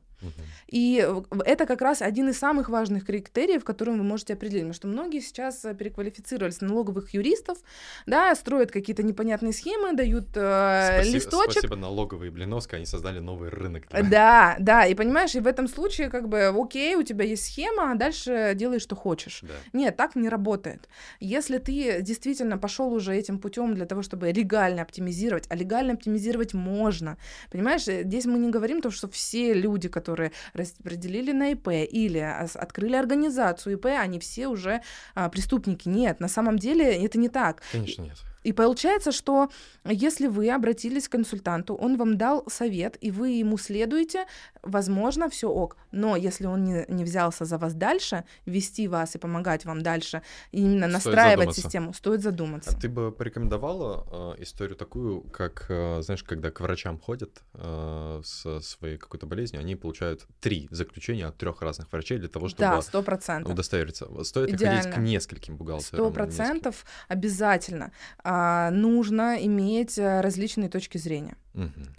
[0.68, 1.08] И
[1.46, 4.62] это как раз один из самых важных критериев, которым вы можете определить.
[4.64, 7.58] Потому что многие сейчас э, переквалифицировались на налоговых юристов,
[8.06, 11.52] да, строят какие-то непонятные схемы, дают э, Спаси- листочек.
[11.54, 13.88] Спасибо налоговые Блиновской, они создали новый рынок.
[13.90, 17.46] для- Да, да, и понимаешь, и в этом случае как бы окей, у тебя есть
[17.46, 19.40] схема, а дальше делай, что хочешь.
[19.44, 19.54] Да.
[19.74, 20.88] Нет, так не работает.
[21.20, 26.54] Если ты действительно пошел уже этим путем для того, чтобы легально оптимизировать, а легально оптимизировать
[26.54, 27.18] можно,
[27.52, 30.15] понимаешь, э, здесь мы не говорим то, что все люди, которые
[30.54, 34.82] распределили на ИП или открыли организацию ИП, они все уже
[35.14, 35.88] а, преступники.
[35.88, 37.62] Нет, на самом деле это не так.
[37.72, 38.18] Конечно, нет.
[38.46, 39.50] И получается, что
[39.84, 44.26] если вы обратились к консультанту, он вам дал совет, и вы ему следуете,
[44.62, 45.78] возможно, все ок.
[45.92, 50.22] Но если он не, не взялся за вас дальше, вести вас и помогать вам дальше,
[50.52, 51.62] и именно Стоит настраивать задуматься.
[51.62, 52.70] систему, стоит задуматься.
[52.70, 58.22] А ты бы порекомендовала э, историю такую, как, э, знаешь, когда к врачам ходят э,
[58.24, 62.62] со своей какой-то болезнью, они получают три заключения от трех разных врачей для того, чтобы
[62.62, 63.52] Да, сто процентов.
[63.52, 64.06] удостовериться.
[64.24, 65.04] Стоит ли ходить к Идеально.
[65.04, 65.98] нескольким бухгалтерам?
[65.98, 67.92] Сто или процентов обязательно
[68.24, 68.35] а,
[68.72, 71.38] нужно иметь а, различные точки зрения.
[71.54, 71.96] нескольким?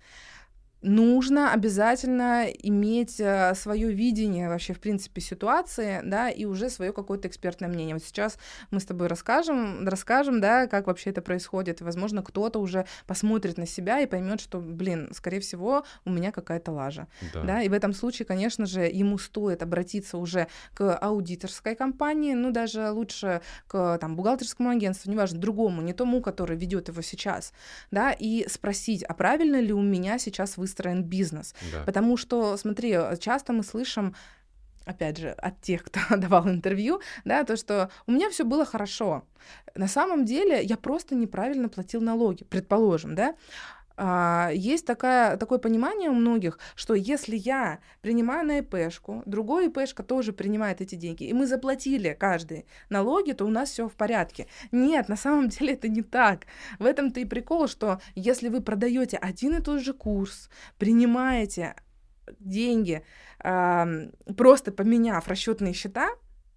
[0.89, 3.21] Нужно обязательно иметь
[3.55, 7.97] свое видение вообще, в принципе, ситуации, да, и уже свое какое-то экспертное мнение.
[7.97, 8.39] Вот сейчас
[8.71, 11.81] мы с тобой расскажем, расскажем, да, как вообще это происходит.
[11.81, 16.71] Возможно, кто-то уже посмотрит на себя и поймет, что, блин, скорее всего, у меня какая-то
[16.71, 17.09] лажа.
[17.35, 17.43] Да.
[17.43, 22.53] Да, и в этом случае, конечно же, ему стоит обратиться уже к аудиторской компании, ну,
[22.53, 27.53] даже лучше к там, бухгалтерскому агентству, неважно, другому, не тому, который ведет его сейчас,
[27.91, 31.55] да, и спросить, а правильно ли у меня сейчас выстроен бизнес?
[31.73, 31.85] Да.
[31.85, 34.15] Потому что, смотри, часто мы слышим
[34.87, 39.25] опять же, от тех, кто давал интервью, да, то, что у меня все было хорошо.
[39.75, 43.35] На самом деле я просто неправильно платил налоги, предположим, да.
[43.97, 50.03] А, есть такая, такое понимание у многих, что если я принимаю на ИПшку, другой ИПшка
[50.03, 54.47] тоже принимает эти деньги, и мы заплатили каждый налоги, то у нас все в порядке.
[54.71, 56.47] Нет, на самом деле это не так.
[56.79, 61.75] В этом-то и прикол, что если вы продаете один и тот же курс, принимаете
[62.39, 63.03] деньги,
[63.39, 63.87] а,
[64.37, 66.11] просто поменяв расчетные счета,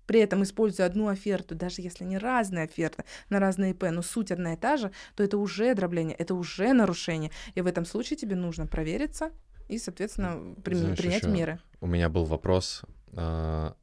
[0.09, 4.31] при этом используя одну оферту, даже если не разные оферты на разные ИП, но суть
[4.31, 7.29] одна и та же, то это уже дробление, это уже нарушение.
[7.53, 9.29] И в этом случае тебе нужно провериться
[9.67, 11.59] и, соответственно, при- Знаешь, принять меры.
[11.79, 12.81] У меня был вопрос,
[13.13, 13.75] а,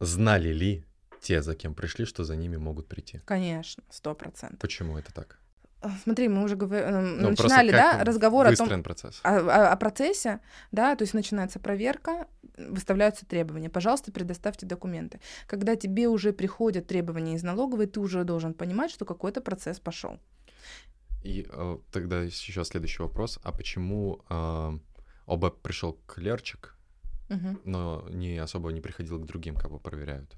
[0.00, 0.84] знали ли
[1.20, 3.20] те, за кем пришли, что за ними могут прийти?
[3.24, 4.58] Конечно, сто процентов.
[4.58, 5.38] Почему это так?
[5.80, 9.20] А, Смотри, мы уже говор- э, Ну, начинали, да, разговор о том, процесс.
[9.22, 10.40] о, о- о процессе,
[10.72, 13.70] да, то есть начинается проверка, выставляются требования.
[13.70, 15.20] Пожалуйста, предоставьте документы.
[15.46, 20.18] Когда тебе уже приходят требования из налоговой, ты уже должен понимать, что какой-то процесс пошел.
[21.22, 23.38] И э, тогда еще следующий вопрос.
[23.44, 24.78] А почему э,
[25.26, 26.74] оба пришел клерчик,
[27.64, 30.36] но не особо не приходил к другим, кого проверяют?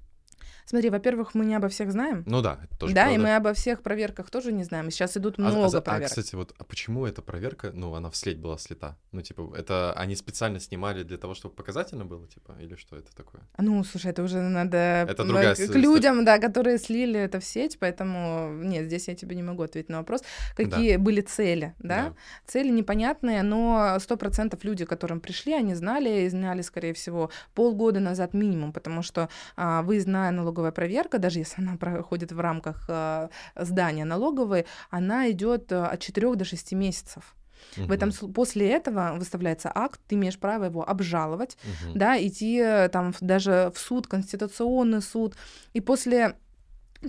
[0.66, 2.22] Смотри, во-первых, мы не обо всех знаем.
[2.26, 3.20] Ну да, это тоже да, правда.
[3.20, 4.88] и мы обо всех проверках тоже не знаем.
[4.88, 6.08] И сейчас идут А- много а, за- а, проверок.
[6.08, 8.96] кстати, вот а почему эта проверка, ну, она вследь была слита?
[9.12, 13.14] Ну, типа, это они специально снимали для того, чтобы показательно было, типа, или что это
[13.16, 13.42] такое?
[13.58, 17.40] Ну, слушай, это уже надо Это другая к, с- к людям, да, которые слили это
[17.40, 20.22] в сеть, поэтому нет, здесь я тебе не могу ответить на вопрос,
[20.56, 22.14] какие были цели, да?
[22.46, 27.30] Цели непонятные, но сто процентов люди, к которым пришли, они знали, и знали, скорее всего,
[27.54, 29.82] полгода назад минимум, потому что а,
[30.30, 35.88] выездная налоговая проверка, даже если она проходит в рамках а, здания налоговой, она идет а,
[35.88, 37.34] от 4 до 6 месяцев.
[37.76, 41.98] В этом, после этого выставляется акт, ты имеешь право его обжаловать, мгм.
[41.98, 45.36] да, идти э, там даже в суд, конституционный суд,
[45.74, 46.36] и после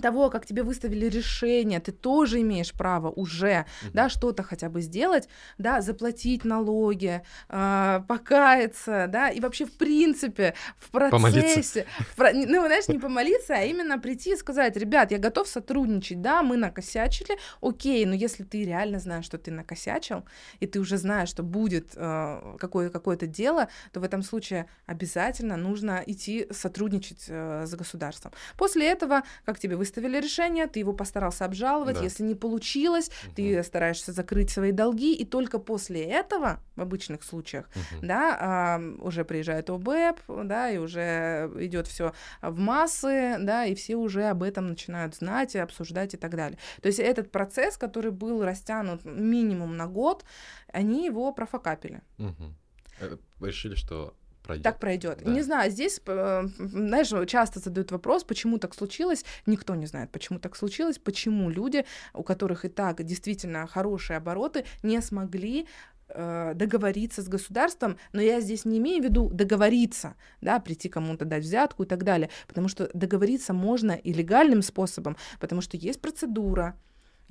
[0.00, 3.92] того, как тебе выставили решение, ты тоже имеешь право уже, Мгм.
[3.92, 5.28] да, что-то хотя бы сделать,
[5.58, 11.40] да, заплатить налоги, а, покаяться, да, и вообще в принципе в Помолиться.
[11.42, 16.22] процессе, в ну, знаешь, не помолиться, а именно прийти и сказать, ребят, я готов сотрудничать,
[16.22, 20.24] да, мы накосячили, окей, но если ты реально знаешь, что ты накосячил,
[20.60, 25.56] и ты уже знаешь, что будет э, какое- какое-то дело, то в этом случае обязательно
[25.56, 28.32] нужно идти сотрудничать э, с государством.
[28.56, 32.04] После этого, как тебе выставили решение, ты его постарался обжаловать, Да.
[32.04, 37.22] если не получилось, ты Мгм, стараешься закрыть свои долги, и только после этого, в обычных
[37.24, 38.06] случаях, мгм.
[38.08, 43.96] да, а, уже приезжает ОБЭП, да, и уже идет все в массы, да, и все
[43.96, 46.58] уже об этом начинают знать и обсуждать и так далее.
[46.82, 50.24] То есть этот процесс, который был растянут минимум на год,
[50.72, 52.00] они его профокапили.
[52.18, 52.54] Мгм.
[53.00, 54.64] Э, Решили, что пройдет.
[54.64, 55.22] Так пройдет.
[55.24, 55.30] Да.
[55.30, 59.24] Не знаю, здесь, э, знаешь, часто задают вопрос, почему так случилось.
[59.46, 64.64] Никто не знает, почему так случилось, почему люди, у которых и так действительно хорошие обороты,
[64.82, 65.66] не смогли
[66.08, 71.24] э, договориться с государством, но я здесь не имею в виду договориться, да, прийти кому-то
[71.24, 76.00] дать взятку и так далее, потому что договориться можно и легальным способом, потому что есть
[76.00, 76.76] процедура,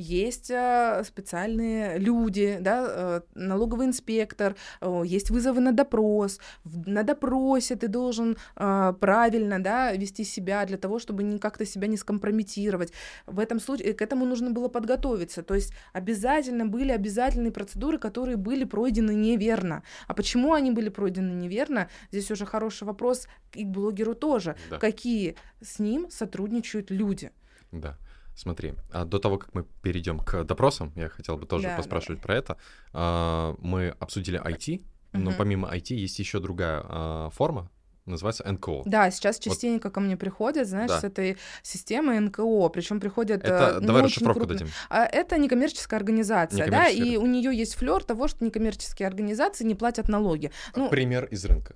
[0.02, 4.56] есть э, специальные люди, да, э, налоговый инспектор,
[5.04, 6.40] есть вызовы на допрос.
[6.64, 11.98] На допросе ты должен э, правильно, да, вести себя для того, чтобы как-то себя не
[11.98, 12.92] скомпрометировать.
[13.28, 15.44] В этом случае к этому нужно было подготовиться.
[15.44, 19.84] То есть обязательно были обязательные процедуры, которые были пройдены неверно.
[20.08, 21.90] А почему они были пройдены неверно?
[22.12, 24.56] Здесь уже хороший вопрос и к блогеру тоже.
[24.70, 24.80] Да.
[24.80, 27.32] Какие с ним сотрудничают люди?
[27.72, 27.98] Да.
[28.36, 32.22] Смотри, а до того, как мы перейдем к допросам, я хотел бы тоже Да, поспрашивать
[32.22, 32.58] про это.
[32.94, 34.82] А, Мы обсудили IT,
[35.14, 35.38] но Мгм.
[35.38, 37.70] помимо IT есть еще другая а, форма,
[38.06, 38.82] называется НКО.
[38.86, 41.00] Да, сейчас частенько ко мне приходят, знаешь, Да.
[41.00, 44.60] с этой системой НКО, причем приходят Это э, не давай расшифровку крупные.
[44.60, 44.74] дадим.
[44.90, 47.20] А это некоммерческая организация, да, и Некоммерческая.
[47.20, 50.52] у нее есть флер того, что некоммерческие организации не платят налоги.
[50.76, 51.76] Ну, Пример из рынка.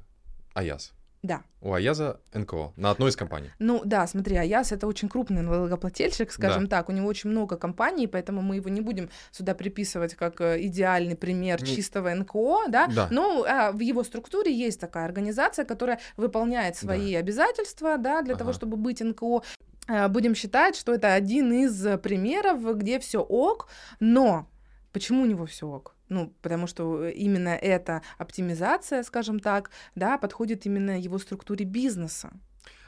[0.53, 0.93] Аяз.
[1.25, 1.41] Да.
[1.61, 3.49] У Аяза НКО на одной из компаний.
[3.59, 8.07] Ну да, смотри, Аяс это очень крупный налогоплательщик, скажем так, у него очень много компаний,
[8.07, 12.87] поэтому мы его не будем сюда приписывать как э, идеальный пример Не- чистого НКО, да,
[12.87, 13.07] Да.
[13.11, 18.51] но а, в его структуре есть такая организация, которая выполняет свои обязательства, да, для того,
[18.51, 18.57] Ага.
[18.57, 19.41] чтобы быть НКО.
[19.87, 23.67] Э, Будем считать, что это один из э, примеров, где все ок,
[23.99, 24.47] но
[24.93, 25.94] почему у него все ок?
[26.09, 32.31] Ну, потому что именно эта оптимизация, скажем так, да, подходит именно его структуре бизнеса.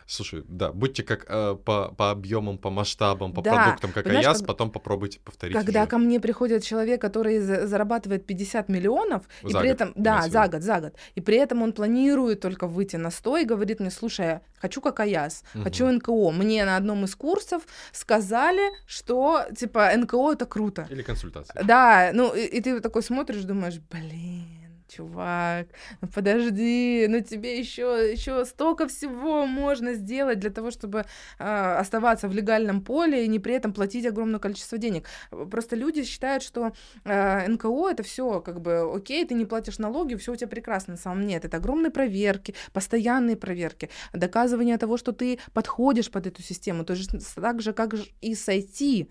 [0.10, 4.26] Слушай, да, будьте как э, по, по объемам, по масштабам, по Да, продуктам, как понимаешь,
[4.26, 5.54] Аяз, как- потом попробуйте повторить.
[5.58, 5.90] Когда уже.
[5.90, 10.02] ко мне приходит человек, который за- зарабатывает 50 миллионов, и За при год, этом, имеется
[10.04, 13.44] да, за год, за год, и при этом он планирует только выйти на 100 и
[13.46, 15.96] говорит мне, слушай, хочу как Аяс, хочу Мгм.
[15.98, 16.32] НКО.
[16.32, 20.88] Мне на одном из курсов сказали, что, типа, НКО это круто.
[20.90, 21.62] Или консультация.
[21.66, 25.68] Да, ну и, и ты такой смотришь, думаешь, блин, чувак,
[26.02, 31.06] ну подожди, ну тебе еще еще столько всего можно сделать для того, чтобы
[31.40, 35.08] а, оставаться в легальном поле и не при этом платить огромное количество денег.
[35.30, 36.72] Просто люди считают, что
[37.06, 40.94] а, НКО это все как бы окей, ты не платишь налоги, все у тебя прекрасно.
[40.94, 46.42] На самом нет, это огромные проверки, постоянные проверки, доказывание того, что ты подходишь под эту
[46.42, 46.86] систему.
[46.86, 49.08] То есть так же, как и с IT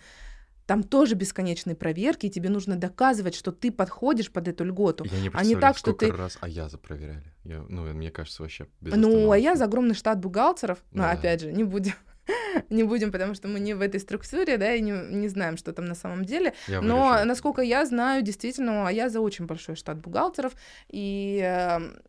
[0.66, 5.04] там тоже бесконечные проверки, и тебе нужно доказывать, что ты подходишь под эту льготу.
[5.04, 6.10] Я не а не так, что ты...
[6.10, 7.32] раз Аяза проверяли.
[7.44, 9.58] Я, ну, мне кажется, вообще без Ну, а я остановки.
[9.58, 11.12] за огромный штат бухгалтеров, но Да.
[11.12, 11.92] опять же, не будем.
[12.70, 15.72] Не будем, потому что мы не в этой структуре, да, и не, не знаем, что
[15.72, 16.54] там на самом деле.
[16.66, 17.24] Я Но, вырежу.
[17.28, 20.54] насколько я знаю, действительно, я за очень большой штат бухгалтеров,
[20.88, 22.00] и, э, м,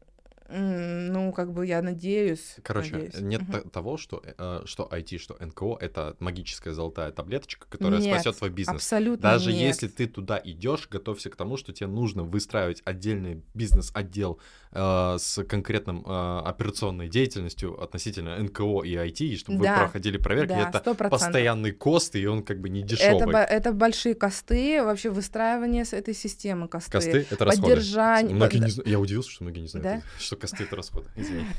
[0.49, 2.55] ну, как бы я надеюсь.
[2.63, 3.19] Короче, надеюсь.
[3.19, 8.13] нет та- того, что, э, что IT, что НКО— это магическая золотая таблеточка, которая Нет,
[8.13, 8.77] спасет твой бизнес.
[8.77, 9.61] Абсолютно Даже нет.
[9.61, 14.39] если ты туда идешь, готовься к тому, что тебе нужно выстраивать отдельный бизнес-отдел
[14.71, 20.17] э, с конкретным э, операционной деятельностью относительно НКО и IT, и чтобы Да, вы проходили
[20.17, 20.49] проверки.
[20.49, 21.09] да, это 100%.
[21.09, 23.25] постоянный кост, и он как бы не Это, дешевый.
[23.33, 26.91] бо- это большие косты, вообще выстраивание этой системы косты.
[26.91, 27.67] Косты— это расходы.
[27.75, 28.35] Поддержание.
[28.35, 30.19] Многие не Я удивился, что многие не знают, Да?
[30.19, 31.09] что косты— это расходы.
[31.15, 31.45] Извини.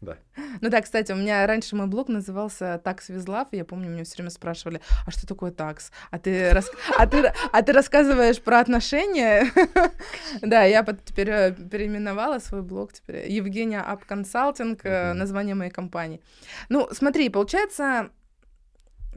[0.00, 0.16] Да.
[0.60, 4.04] Ну да, кстати, у меня раньше мой блог назывался «Такс Визлав», и я помню, меня
[4.04, 5.90] все время спрашивали, а что такое такс?
[6.12, 6.70] А ты, рас...
[6.96, 9.50] а ты, а ты рассказываешь про отношения?
[10.40, 15.72] Да, я под- теперь э, переименовала свой блог, теперь Евгения Ап Консалтинг, э, название моей
[15.72, 16.20] компании.
[16.68, 18.10] Ну, смотри, получается...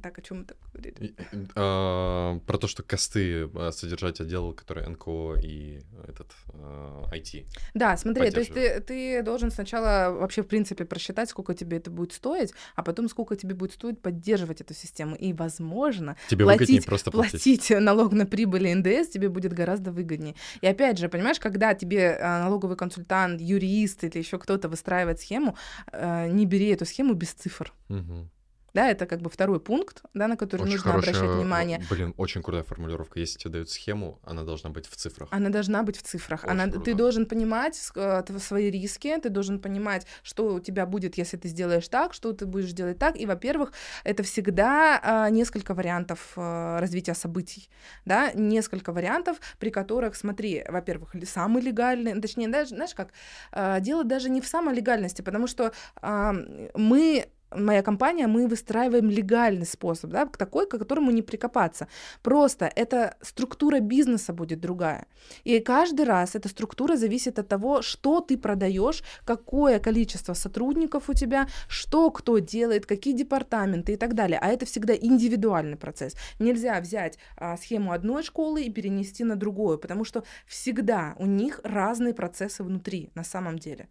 [0.02, 1.16] Так, о чем мы так говорили?
[1.56, 7.46] А, Про то, что косты э, содержать отдел, который НКО и этот э, IT.
[7.74, 11.92] Да, смотри, то есть ты, ты должен сначала вообще, в принципе, просчитать, сколько тебе это
[11.92, 15.16] будет стоить, а потом сколько тебе будет стоить поддерживать эту систему.
[15.16, 17.32] И, возможно, Тебе платить, просто платить.
[17.32, 20.36] платить налог на прибыль и НДС тебе будет гораздо выгоднее.
[20.62, 25.56] И опять же, понимаешь, когда тебе а, налоговый консультант, юрист или еще кто-то выстраивает схему,
[25.94, 27.74] не бери эту схему без цифр.
[27.90, 28.30] Мгм.
[28.74, 31.84] Да, это как бы второй пункт, да, на который Очень нужно хорошая, обращать внимание.
[31.90, 33.20] Блин, очень крутая формулировка.
[33.20, 35.30] Если тебе дают схему, она должна быть в цифрах.
[35.32, 36.44] Она должна быть в цифрах.
[36.44, 36.86] Очень Она, круто.
[36.86, 41.50] ты должен понимать э, свои риски, ты должен понимать, что у тебя будет, если ты
[41.50, 43.18] сделаешь так, что ты будешь делать так.
[43.18, 47.70] И, во-первых, это всегда а, несколько вариантов а, развития событий,
[48.06, 53.10] да, несколько вариантов, при которых, смотри, во-первых, самый легальный, точнее, даже, знаешь как,
[53.52, 59.66] а, дело даже не в самой легальности, потому что мы моя компания, мы выстраиваем легальный
[59.66, 61.88] способ, да, такой, к которому не прикопаться.
[62.22, 65.06] Просто эта структура бизнеса будет другая.
[65.44, 71.14] И каждый раз эта структура зависит от того, что ты продаешь, какое количество сотрудников у
[71.14, 74.40] тебя, что кто делает, какие департаменты и так далее.
[74.42, 76.16] А это всегда индивидуальный процесс.
[76.40, 81.60] Нельзя взять а, схему одной школы и перенести на другую, потому что всегда у них
[81.64, 83.88] разные процессы внутри на самом деле.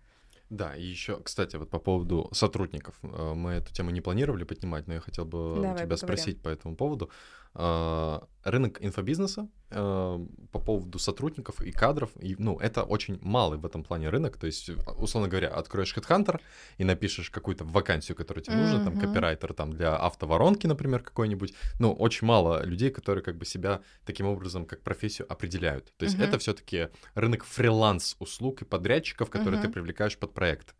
[0.50, 2.96] Да, и еще, кстати, вот по поводу сотрудников.
[3.02, 5.96] Э, Мы эту тему не планировали поднимать, но я хотел бы у Давай тебя поговорим.
[5.98, 7.08] спросить по этому поводу.
[7.54, 13.66] А, Рынок инфобизнеса э, по поводу сотрудников и кадров, и, ну, это очень малый в
[13.66, 14.38] этом плане рынок.
[14.38, 16.40] То есть, условно говоря, откроешь HeadHunter
[16.78, 21.52] и напишешь какую-то вакансию, которая тебе нужна, там, копирайтер там, для автоворонки, например, какой-нибудь.
[21.78, 25.92] Ну, очень мало людей, которые как бы себя таким образом, как профессию определяют.
[25.98, 26.24] То есть Мгм.
[26.24, 29.74] это все-таки рынок фриланс-услуг и подрядчиков, которые ты Мгм.
[29.74, 30.74] привлекаешь под проект.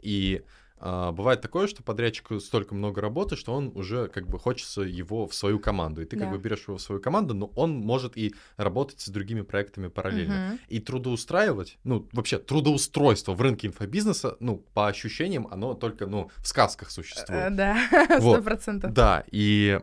[0.00, 0.42] И
[0.84, 5.28] а, бывает такое, что подрядчику столько много работы, что он уже как бы хочется его
[5.28, 6.02] в свою команду.
[6.02, 6.34] И ты как Да.
[6.36, 10.34] бы берешь его в свою команду, но он может и работать с другими проектами параллельно.
[10.48, 10.58] Мгм.
[10.66, 16.48] И трудоустраивать, ну, вообще, трудоустройство в рынке инфобизнеса, ну, по ощущениям, оно только, ну, в
[16.48, 17.54] сказках Э, существует.
[17.54, 17.76] Да,
[18.20, 18.38] Вот.
[18.38, 18.92] сто процентов.
[18.92, 19.80] Да, и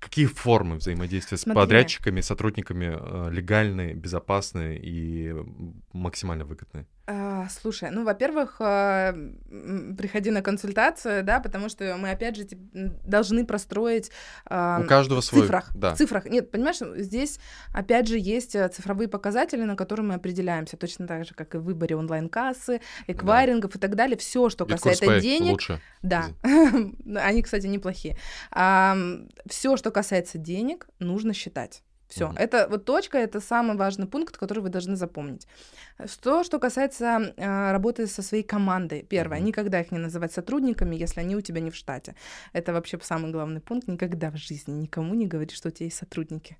[0.00, 5.34] какие формы взаимодействия с подрядчиками, сотрудниками э, легальные, безопасные и
[5.92, 6.86] максимально выгодные?
[7.04, 9.12] А, слушай, ну, во-первых, а,
[9.98, 12.46] приходи на консультацию, да, потому что мы, опять же,
[13.04, 14.12] должны простроить
[14.46, 15.70] а, У каждого в цифрах.
[15.74, 15.94] Да.
[15.94, 16.26] В цифрах.
[16.26, 17.40] Нет, понимаешь, здесь,
[17.72, 21.58] опять же, есть э, цифровые показатели, на которые мы определяемся, точно так же, как и
[21.58, 24.16] в выборе онлайн-кассы, эквайрингов и так далее.
[24.16, 25.80] Все, что Биткурс касается денег, лучше.
[26.02, 26.26] да,
[27.16, 28.16] они, кстати, неплохие.
[28.52, 31.82] Все, что касается денег, нужно считать.
[32.12, 32.36] Все, Мгм.
[32.36, 35.46] это вот точка, это самый важный пункт, который вы должны запомнить.
[36.06, 39.46] Что, что касается э, работы со своей командой, первое, Мгм.
[39.46, 42.14] никогда их не называть сотрудниками, если они у тебя не в штате.
[42.52, 43.88] Это вообще самый главный пункт.
[43.88, 46.56] Никогда в жизни никому не говори, что у тебя есть сотрудники.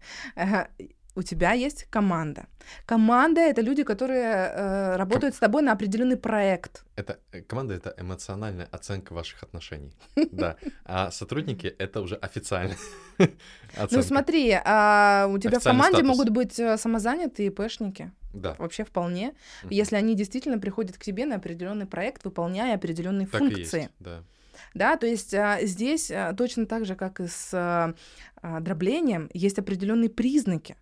[1.14, 2.46] У тебя есть команда.
[2.86, 6.84] Команда это люди, которые э, работают с тобой на определенный проект.
[6.96, 9.92] Это э, команда это эмоциональная оценка ваших отношений.
[10.32, 10.56] Да.
[10.84, 12.76] А сотрудники это уже официальная
[13.90, 18.10] Ну смотри, а у тебя в команде могут быть э, самозанятые ИПшники.
[18.32, 18.54] Да.
[18.58, 19.34] Вообще вполне.
[19.68, 23.90] Если они действительно приходят к тебе на определенный проект, выполняя определенные функции.
[23.98, 24.22] да.
[24.74, 27.94] Да, то есть а, здесь а, точно так же, как и с а,
[28.60, 30.76] дроблением, есть определенные признаки.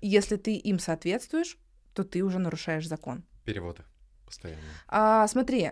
[0.00, 1.58] Если ты им соответствуешь,
[1.94, 3.24] то ты уже нарушаешь закон.
[3.44, 3.82] Переводы
[4.24, 4.62] постоянно.
[4.88, 5.70] А, смотри,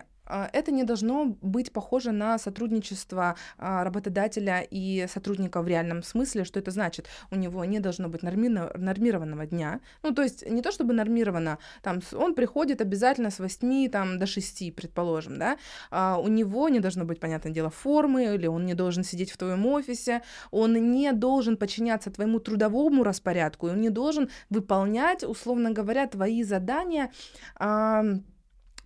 [0.53, 6.43] это не должно быть похоже на сотрудничество а, работодателя и сотрудника в реальном смысле.
[6.43, 7.07] Что это значит?
[7.31, 9.79] У него не должно быть нормированного дня.
[10.03, 14.25] Ну, то есть не то чтобы нормировано, там он приходит обязательно с 8 там, до
[14.25, 15.57] 6, предположим, да,
[15.91, 19.37] а у него не должно быть, понятное дело, формы, или он не должен сидеть в
[19.37, 20.21] твоем офисе,
[20.51, 27.11] он не должен подчиняться твоему трудовому распорядку, он не должен выполнять, условно говоря, твои задания,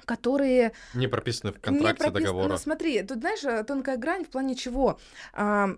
[0.06, 0.74] которые...
[0.94, 2.54] Не прописаны в контракте прописаны, договора.
[2.54, 5.00] Ну, смотри, тут, знаешь, э, тонкая грань в плане чего?
[5.34, 5.70] А,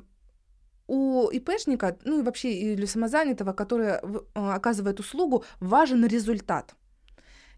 [0.88, 4.00] у ИПшника, ну и вообще или самозанятого, который э,
[4.34, 6.76] оказывает услугу, важен результат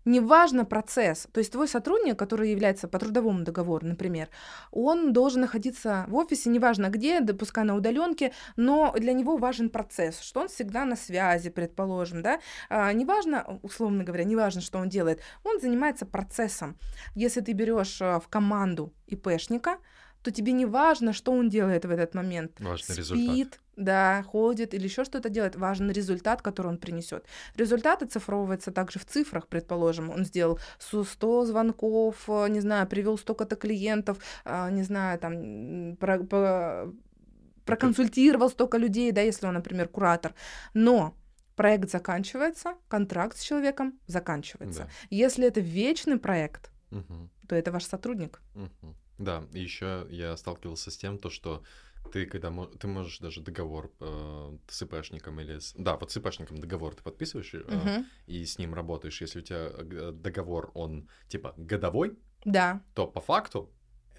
[0.05, 1.27] неважно процесс.
[1.31, 4.29] То есть твой сотрудник, который является по трудовому договору, например,
[4.71, 9.69] он должен находиться в офисе, неважно где, да, пускай на удаленке, но для него важен
[9.69, 12.39] процесс, что он всегда на связи, предположим, да.
[12.69, 16.77] А, неважно, условно говоря, неважно, что он делает, он занимается процессом.
[17.15, 19.77] Если ты берешь а, в команду ИПшника,
[20.25, 22.59] то тебе не важно, что он делает в этот момент.
[22.59, 23.59] Важный Спит, результат.
[23.75, 25.55] да, ходит или еще что-то делает.
[25.55, 27.25] Важен результат, который он принесет.
[27.55, 30.09] Результат оцифровывается также в цифрах, предположим.
[30.09, 36.23] Он сделал 100 звонков, э, не знаю, привел столько-то клиентов, а, не знаю, там, про,
[36.23, 36.91] про,
[37.65, 40.33] проконсультировал столько людей, да, если он, например, куратор.
[40.73, 41.13] Но
[41.55, 44.83] проект заканчивается, контракт с человеком заканчивается.
[44.83, 44.89] Да.
[45.11, 47.29] Если это вечный проект, угу.
[47.47, 48.41] то это ваш сотрудник.
[48.55, 48.95] Угу.
[49.17, 51.63] Да, и еще я сталкивался с тем, то, что
[52.11, 56.57] ты когда ты можешь даже договор э, с ИПшником или с, да, вот с ИПшником
[56.57, 59.21] договор ты подписываешь э, и с ним работаешь.
[59.21, 63.71] Если у тебя э, договор он типа годовой, да, то по факту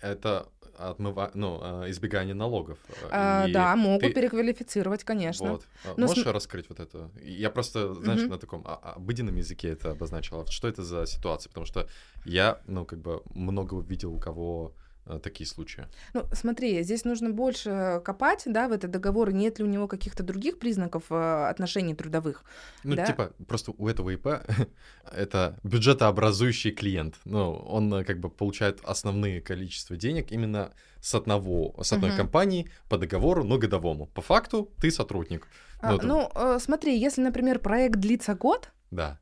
[0.03, 1.31] это отмыва...
[1.35, 2.79] ну, э, избегание налогов.
[3.11, 4.13] А, да, могут ты...
[4.13, 5.53] переквалифицировать, конечно.
[5.53, 5.67] Вот.
[5.85, 6.27] А Но Можешь с...
[6.27, 7.11] раскрыть вот это?
[7.23, 8.31] Я просто, знаешь, угу.
[8.31, 10.47] на таком а, обыденном языке это обозначила.
[10.51, 11.49] Что это за ситуация?
[11.49, 11.89] Потому что
[12.25, 14.75] я, ну, как бы много видел у кого
[15.23, 15.85] такие случаи?
[16.15, 20.23] Ну, смотри, здесь нужно больше копать, да, в этот договор, нет ли у него каких-то
[20.23, 22.45] других признаков э, отношений трудовых.
[22.85, 23.07] Ну, да?
[23.07, 24.27] типа, просто у этого ИП
[25.13, 27.15] это бюджетообразующий клиент.
[27.25, 32.17] Ну, он э, как бы получает основные количество денег именно с одного, с одной uh-huh.
[32.17, 34.07] компании по договору, но годовому.
[34.07, 35.47] По факту ты сотрудник.
[35.81, 39.19] А, ну, ну э, смотри, если, например, проект длится год, да.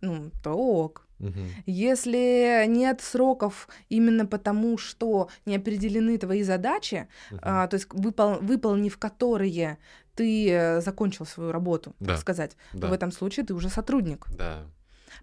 [0.00, 1.03] ну, то ок.
[1.20, 1.40] Угу.
[1.66, 7.40] Если нет сроков именно потому, что не определены твои задачи, угу.
[7.42, 9.78] а, то есть выпол выполнив которые
[10.14, 12.12] ты э, закончил свою работу, да.
[12.12, 12.82] так сказать, да.
[12.82, 14.26] то в этом случае ты уже сотрудник.
[14.30, 14.62] Да.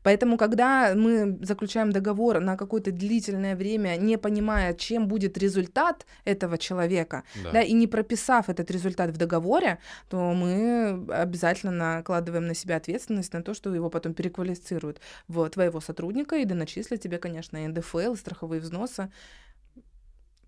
[0.04, 6.58] Поэтому, когда мы заключаем договор на какое-то длительное время, не понимая, чем будет результат этого
[6.58, 7.52] человека, да.
[7.52, 9.80] Да, и не прописав этот результат в договоре,
[10.10, 15.82] то мы обязательно накладываем на себя ответственность на то, что его потом переквалифицируют в твоего
[15.82, 19.12] сотрудника и доначислят тебе, конечно, НДФЛ, страховые взносы.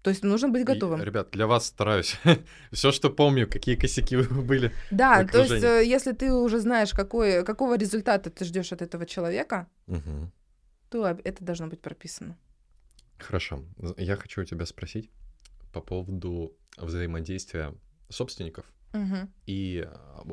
[0.04, 1.02] То есть нужно быть готовым.
[1.02, 2.20] И, ребят, для вас стараюсь.
[2.72, 4.72] Все, что помню, какие косяки были.
[4.92, 9.06] Да, то есть, э, если ты уже знаешь, какой, какого результата ты ждешь от этого
[9.06, 10.30] человека, угу.
[10.90, 12.38] то это должно быть прописано.
[13.18, 13.64] Хорошо.
[13.98, 15.10] Я хочу у тебя спросить
[15.72, 17.74] по поводу взаимодействия
[18.10, 19.30] собственников угу.
[19.46, 19.88] и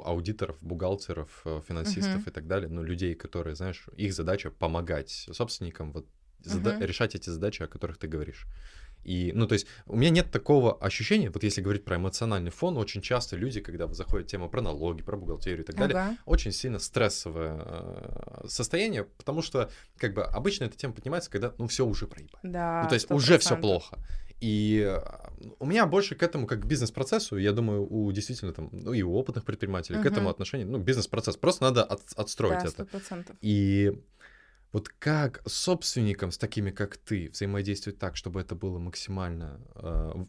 [0.04, 2.30] аудиторов, бухгалтеров, э, финансистов угу.
[2.30, 6.06] и так далее, ну, людей, которые, знаешь, их задача помогать собственникам вот
[6.40, 6.84] зада- угу.
[6.84, 8.46] решать эти задачи, о которых ты говоришь.
[9.04, 12.76] И, ну, то есть у меня нет такого ощущения, вот если говорить про эмоциональный фон,
[12.76, 15.88] очень часто люди, когда заходит тема про налоги, про бухгалтерию и так ага.
[15.88, 21.54] далее, очень сильно стрессовое э, состояние, потому что, как бы, обычно эта тема поднимается, когда,
[21.58, 22.40] ну, все уже проебано.
[22.42, 23.14] Да, ну, то есть 100%.
[23.14, 23.98] уже все плохо.
[24.40, 25.00] И э,
[25.58, 29.02] у меня больше к этому, как к бизнес-процессу, я думаю, у действительно там, ну и
[29.02, 30.02] у опытных предпринимателей uh-huh.
[30.02, 31.36] к этому отношение, ну, бизнес-процесс.
[31.36, 33.20] Просто надо от, отстроить да, 100%.
[33.20, 33.36] это.
[33.42, 34.00] И
[34.72, 40.24] вот как собственникам с такими, как ты, взаимодействовать так, чтобы это было максимально э,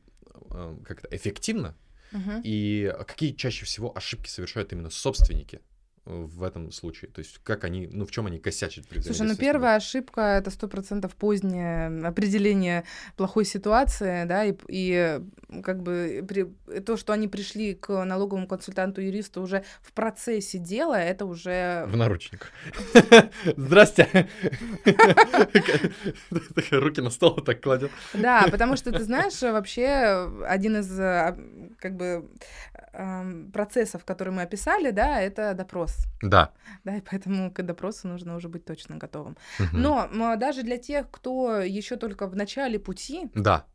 [0.52, 1.76] э, как-то эффективно?
[2.12, 2.42] Uh-huh.
[2.44, 5.62] И какие чаще всего ошибки совершают именно собственники?
[6.06, 7.12] В этом случае?
[7.12, 10.50] То есть как они, ну в чем они косячат при Слушай, ну первая ошибка— это
[10.50, 12.86] сто процентов позднее определение
[13.18, 15.22] плохой ситуации, да, и, и
[15.64, 16.46] как бы при,
[16.82, 21.86] то, что они пришли к налоговому консультанту-юристу уже в процессе дела, это уже...
[21.88, 22.52] В наручниках.
[23.58, 24.28] Здрасте!
[26.72, 27.92] Руки на стол так кладет.
[28.14, 31.38] Да, потому что, ты знаешь, вообще один из а,
[31.80, 32.28] как бы
[33.54, 36.01] процессов, которые мы описали, да, это допрос.
[36.22, 36.52] Да.
[36.84, 39.38] Да, и поэтому к допросу нужно уже быть точно готовым.
[39.60, 39.78] Угу.
[39.78, 43.66] Но даже для тех, кто еще только в начале пути, да.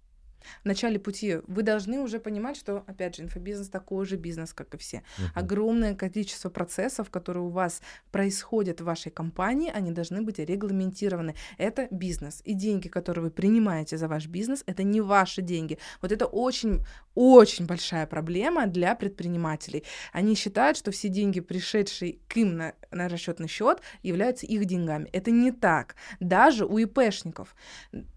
[0.62, 4.74] В начале пути, вы должны уже понимать, что, опять же, инфобизнес такой же бизнес, как
[4.74, 4.97] и все.
[4.97, 5.24] Uh-huh.
[5.34, 11.34] Огромное количество процессов, которые у вас происходят в вашей компании, они должны быть регламентированы.
[11.59, 12.42] Это бизнес.
[12.44, 15.78] И деньги, которые вы принимаете за ваш бизнес, это не ваши деньги.
[16.03, 16.84] Вот это очень,
[17.14, 19.84] очень большая проблема для предпринимателей.
[20.12, 25.09] Они считают, что все деньги, пришедшие к им на, на расчетный счет, являются их деньгами.
[25.12, 25.97] Это не так.
[26.20, 27.55] Даже у ИПшников.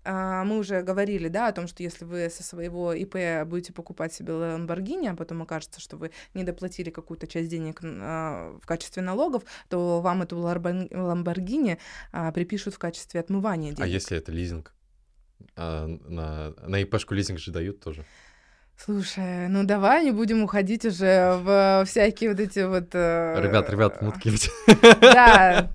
[0.03, 4.13] А, мы уже говорили, да, о том, что если вы со своего ИП будете покупать
[4.13, 9.01] себе Ламборгини, а потом окажется, что вы не доплатили какую-то часть денег а, в качестве
[9.01, 11.77] налогов, то вам эту Ламборгини
[12.11, 13.83] а, припишут в качестве отмывания денег.
[13.83, 14.73] А если это лизинг?
[15.55, 18.05] А, на, на ИПшку лизинг же дают тоже.
[18.77, 22.89] Слушай, ну давай не будем уходить уже в всякие вот эти вот...
[22.93, 24.31] Э, ребят, ребят, мутки.
[25.01, 25.69] Да.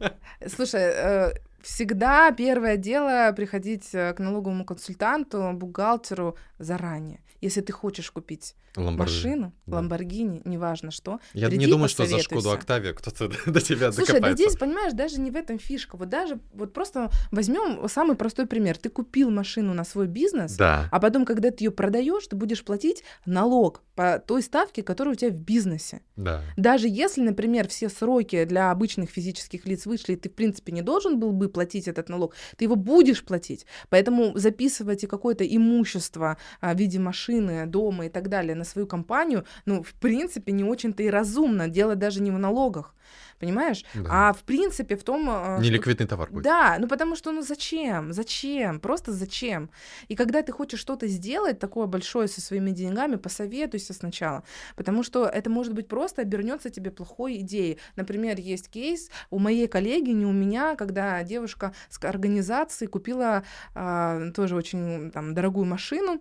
[0.47, 1.33] Слушай, э,
[1.65, 7.21] всегда первое дело приходить к налоговому консультанту, бухгалтеру заранее.
[7.45, 9.77] Если ты хочешь купить машину, да.
[9.77, 11.21] Ламборгини, неважно что.
[11.35, 15.21] Я не думаю, что за Шкоду Октавия кто-то до тебя Слушай, да здесь, понимаешь, даже
[15.21, 15.99] не в этом фишка.
[15.99, 18.79] Вот даже, вот просто возьмем самый простой пример.
[18.79, 20.89] Ты купил машину на свой бизнес, да.
[20.91, 25.17] а потом, когда ты ее продаешь, ты будешь платить налог по той ставке, которая у
[25.17, 26.01] тебя в бизнесе.
[26.17, 26.43] Да.
[26.57, 30.83] Даже если, например, все сроки для обычных физических лиц вышли, и ты, в принципе, не
[30.83, 33.67] должен был бы платить этот налог, ты его будешь платить.
[33.91, 37.34] Поэтому записывать и какое-то имущество а, в виде машины,
[37.67, 41.69] дома и так далее на свою компанию, ну, в принципе, не очень-то и разумно.
[41.69, 42.95] Дело даже не в налогах
[43.39, 43.85] понимаешь?
[43.95, 44.29] Да.
[44.29, 45.27] А в принципе в том...
[45.29, 46.45] А, Неликвидный товар будет.
[46.45, 48.13] Да, ну потому что, ну зачем?
[48.13, 48.81] Зачем?
[48.81, 49.71] Просто зачем?
[50.09, 54.45] И когда ты хочешь что-то сделать такое большое со своими деньгами, посоветуйся сначала,
[54.77, 57.79] потому что это может быть просто обернется тебе плохой идеей.
[57.97, 64.31] Например, есть кейс у моей коллеги, не у меня, когда девушка с организации купила а,
[64.33, 66.21] тоже очень там дорогую машину,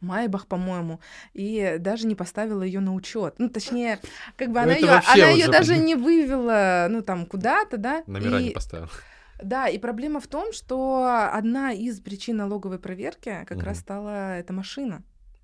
[0.00, 1.00] Майбах, по-моему,
[1.32, 3.34] и даже не поставила ее на учет.
[3.38, 3.98] Ну, точнее,
[4.36, 8.02] как бы ну, она ее, она ее даже не вывела, ну, там, куда-то, да.
[8.06, 8.44] Номера и...
[8.44, 8.90] не поставила.
[9.42, 13.66] Да, и проблема в том, что одна из причин налоговой проверки как угу.
[13.66, 15.02] раз стала эта машина.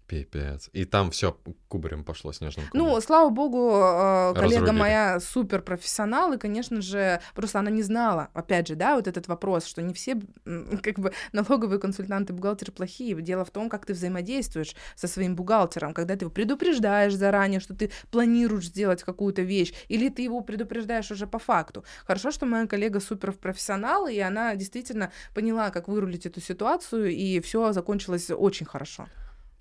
[0.09, 0.71] Пипец.
[0.73, 1.37] И там все
[1.69, 2.93] кубарем пошло снежным кубарем.
[2.95, 8.29] Ну, слава богу, э, коллега моя супер профессионал, и, конечно же, просто она не знала,
[8.33, 10.19] опять же, да, вот этот вопрос, что не все,
[10.83, 13.21] как бы, налоговые консультанты, бухгалтеры плохие.
[13.21, 17.75] Дело в том, как ты взаимодействуешь со своим бухгалтером, когда ты его предупреждаешь заранее, что
[17.75, 21.85] ты планируешь сделать какую-то вещь, или ты его предупреждаешь уже по факту.
[22.07, 27.41] Хорошо, что моя коллега супер профессионал, и она действительно поняла, как вырулить эту ситуацию, и
[27.41, 29.07] все закончилось очень хорошо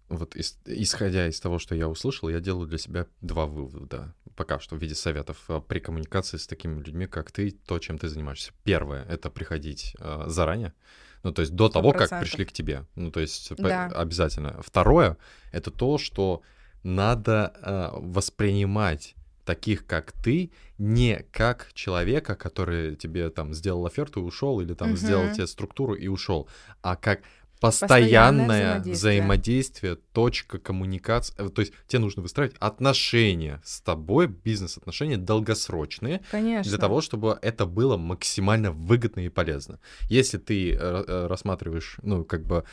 [0.09, 4.75] вот исходя из того, что я услышал, я делаю для себя два вывода пока что
[4.75, 8.53] в виде советов а, при коммуникации с такими людьми, как ты, то, чем ты занимаешься.
[8.63, 10.73] Первое— это приходить э, заранее,
[11.23, 11.71] ну, то есть до 100%.
[11.71, 12.85] того, как пришли к тебе.
[12.95, 13.87] Ну, то есть да.
[13.87, 14.61] обязательно.
[14.61, 15.17] Второе—
[15.51, 16.43] это то, что
[16.83, 24.23] надо э, воспринимать таких, как ты, не как человека, который тебе там сделал оферту и
[24.23, 24.97] ушел, или там угу.
[24.97, 26.47] сделал тебе структуру и ушел,
[26.81, 27.21] а как
[27.59, 28.95] постоянное, взаимодействие.
[28.95, 31.33] взаимодействие, точка коммуникации.
[31.37, 36.69] Э, то есть тебе нужно выстраивать отношения с тобой, бизнес-отношения долгосрочные, Конечно.
[36.69, 39.79] для того, чтобы это было максимально выгодно и полезно.
[40.09, 42.63] Если ты э, э, рассматриваешь, ну, как бы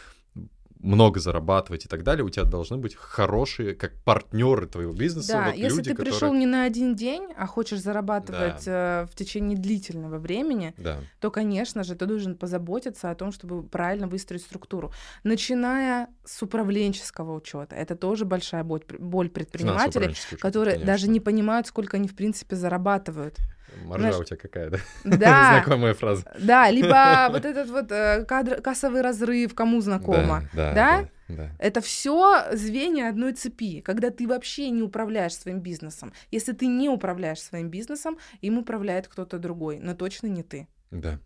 [0.85, 5.33] много зарабатывать и так далее, у тебя должны быть хорошие, как партнеры твоего бизнеса.
[5.33, 6.13] Да, вот если люди, ты которые...
[6.13, 9.03] пришел не на один день, а хочешь зарабатывать да.
[9.03, 10.99] э, в течение длительного времени, да.
[11.21, 14.93] то, конечно же, ты должен позаботиться о том, чтобы правильно выстроить структуру.
[15.23, 20.93] Начиная с управленческого учета, это тоже большая боль, боль предпринимателей, которые конечно.
[20.93, 23.39] даже не понимают, сколько они в принципе зарабатывают.
[23.83, 24.79] Маржа Знаешь, у тебя какая, да?
[25.05, 26.25] Знакомая фраза.
[26.39, 30.49] Да, либо вот этот вот э, кадр, кассовый разрыв, кому знакомо.
[30.53, 31.09] Да, да, да?
[31.29, 31.51] да, да.
[31.59, 36.13] Это все звенья одной цепи, когда ты вообще не управляешь своим бизнесом.
[36.31, 40.69] Если ты не управляешь своим бизнесом, им управляет кто-то другой, но точно не ты.
[40.91, 41.19] Да.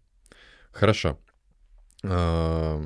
[0.73, 1.19] Хорошо.
[2.05, 2.83] А,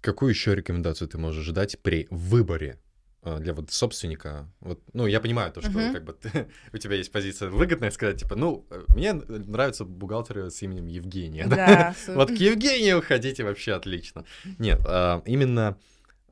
[0.00, 2.78] какую еще рекомендацию ты можешь дать при выборе
[3.24, 5.92] для вот собственника, вот, ну, я понимаю то, что uh-huh.
[5.92, 10.62] как бы ты, у тебя есть позиция выгодная, сказать, типа, ну, мне нравятся бухгалтеры с
[10.62, 12.14] именем Евгения, да, да?
[12.14, 14.24] вот к Евгению ходите вообще отлично.
[14.58, 15.76] Нет, а, именно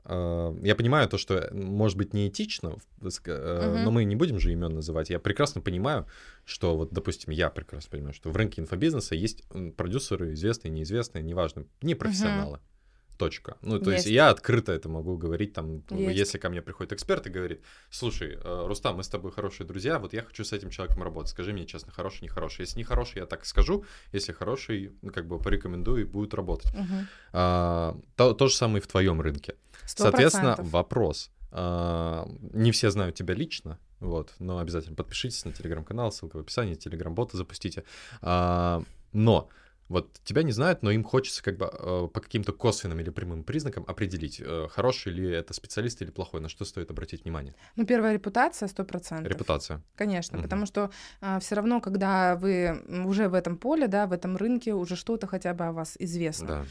[0.05, 5.09] а, я понимаю то, что может быть неэтично, но мы не будем же имен называть.
[5.09, 6.07] Я прекрасно понимаю,
[6.45, 9.43] что вот, допустим, я прекрасно понимаю, что в рынке инфобизнеса есть
[9.75, 12.57] продюсеры известные, неизвестные, неважно, не профессионалы.
[12.57, 12.76] Uh-huh
[13.17, 13.57] Точка.
[13.61, 14.15] Ну, то есть, Есть.
[14.15, 16.17] я открыто это могу говорить, там, Есть.
[16.17, 19.97] если ко мне приходит эксперт и говорит, слушай, э, Рустам, мы с тобой хорошие друзья,
[19.97, 22.61] вот я хочу с этим человеком работать, скажи мне честно, хороший, не хороший.
[22.61, 26.73] Если не хороший, я так скажу, если хороший, ну, как бы порекомендую и будет работать.
[26.73, 27.07] Мгм.
[27.33, 29.55] А, то, то же самое и в твоем рынке.
[29.85, 30.73] Сто Соответственно, процентов.
[30.73, 31.31] вопрос.
[31.51, 36.75] А, не все знают тебя лично, вот, но обязательно подпишитесь на телеграм-канал, ссылка в описании,
[36.75, 37.83] телеграм-бота запустите.
[38.21, 39.49] А, но
[39.89, 43.43] вот тебя не знают, но им хочется как бы э, по каким-то косвенным или прямым
[43.43, 47.55] признакам определить, э, хороший ли это специалист или плохой, на что стоит обратить внимание.
[47.75, 49.31] Ну, первая репутация сто процентов.
[49.31, 49.81] Репутация.
[49.95, 50.43] Конечно, Мгм.
[50.43, 50.91] потому что
[51.39, 55.53] все равно, когда вы уже в этом поле, да, в этом рынке, уже что-то хотя
[55.53, 56.47] бы о вас известно.
[56.47, 56.65] Да.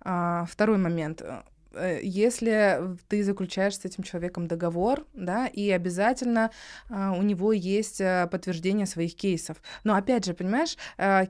[0.00, 1.22] А, второй момент.
[1.74, 6.50] Э, Если ты заключаешь с этим человеком договор, да, и обязательно
[6.90, 7.98] у него есть
[8.30, 9.56] подтверждение своих кейсов.
[9.82, 10.76] Но опять же, понимаешь,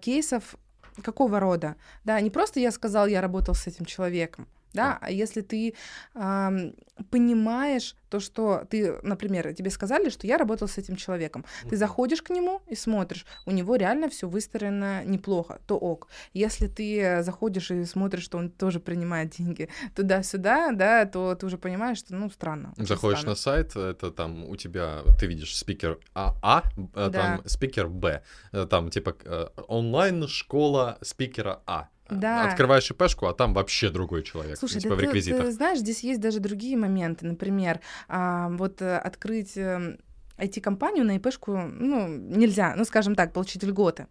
[0.00, 0.56] кейсов
[1.02, 1.76] какого рода?
[2.04, 5.74] Да, не просто я сказал, я работал с этим человеком, да, а если ты
[6.14, 6.72] ам,
[7.10, 12.22] понимаешь то, что ты, например, тебе сказали, что я работал с этим человеком, ты заходишь
[12.22, 16.08] к нему и смотришь, у него реально все выстроено неплохо, то ок.
[16.34, 21.46] Если ты э, заходишь и смотришь, что он тоже принимает деньги туда-сюда, да, то ты
[21.46, 22.74] уже понимаешь, что, ну, странно.
[22.76, 23.32] Заходишь странно.
[23.32, 27.10] на сайт, это там у тебя, ты видишь спикер А, а э, Да.
[27.10, 31.88] там спикер Б, э, там типа э, онлайн-школа спикера А.
[32.18, 32.44] Да.
[32.50, 35.44] Открываешь ИПшку, а там вообще другой человек, Слушай, типа да в ты- реквизитах.
[35.44, 37.26] ты знаешь, здесь есть даже другие моменты.
[37.26, 39.98] Например, а, вот э, открыть эм,
[40.38, 44.06] IT-компанию на ИПшку, ну, нельзя, ну, скажем так, получить льготы.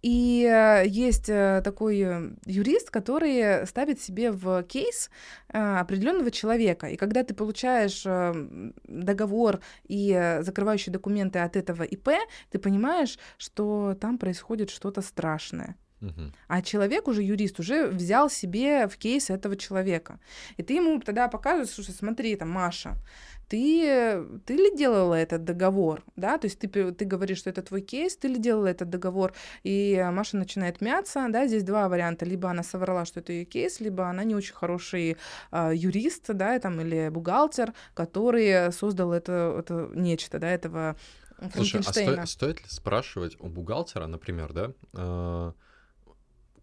[0.00, 1.96] И э, есть э, такой
[2.46, 5.10] юрист, который ставит себе в кейс
[5.48, 6.86] определенного человека.
[6.86, 9.58] И когда ты получаешь э, договор
[9.88, 12.10] и закрывающие документы от этого ИП,
[12.50, 15.74] ты понимаешь, что там происходит что-то страшное.
[16.46, 20.20] А человек уже, юрист, уже взял себе в кейс этого человека.
[20.56, 22.96] И ты ему тогда показываешь, слушай, смотри, там, Маша,
[23.48, 27.80] ты, ты ли делала этот договор, да, то есть ты, ты говоришь, что это твой
[27.80, 29.32] кейс, ты ли делала этот договор,
[29.64, 33.80] и Маша начинает мяться, да, здесь два варианта, либо она соврала, что это ее кейс,
[33.80, 35.16] либо она не очень хороший
[35.50, 40.96] а, юрист, да, там, или бухгалтер, который создал это, это нечто, да, этого
[41.54, 45.52] Слушай, а сто- стоит ли спрашивать у бухгалтера, например, да, э,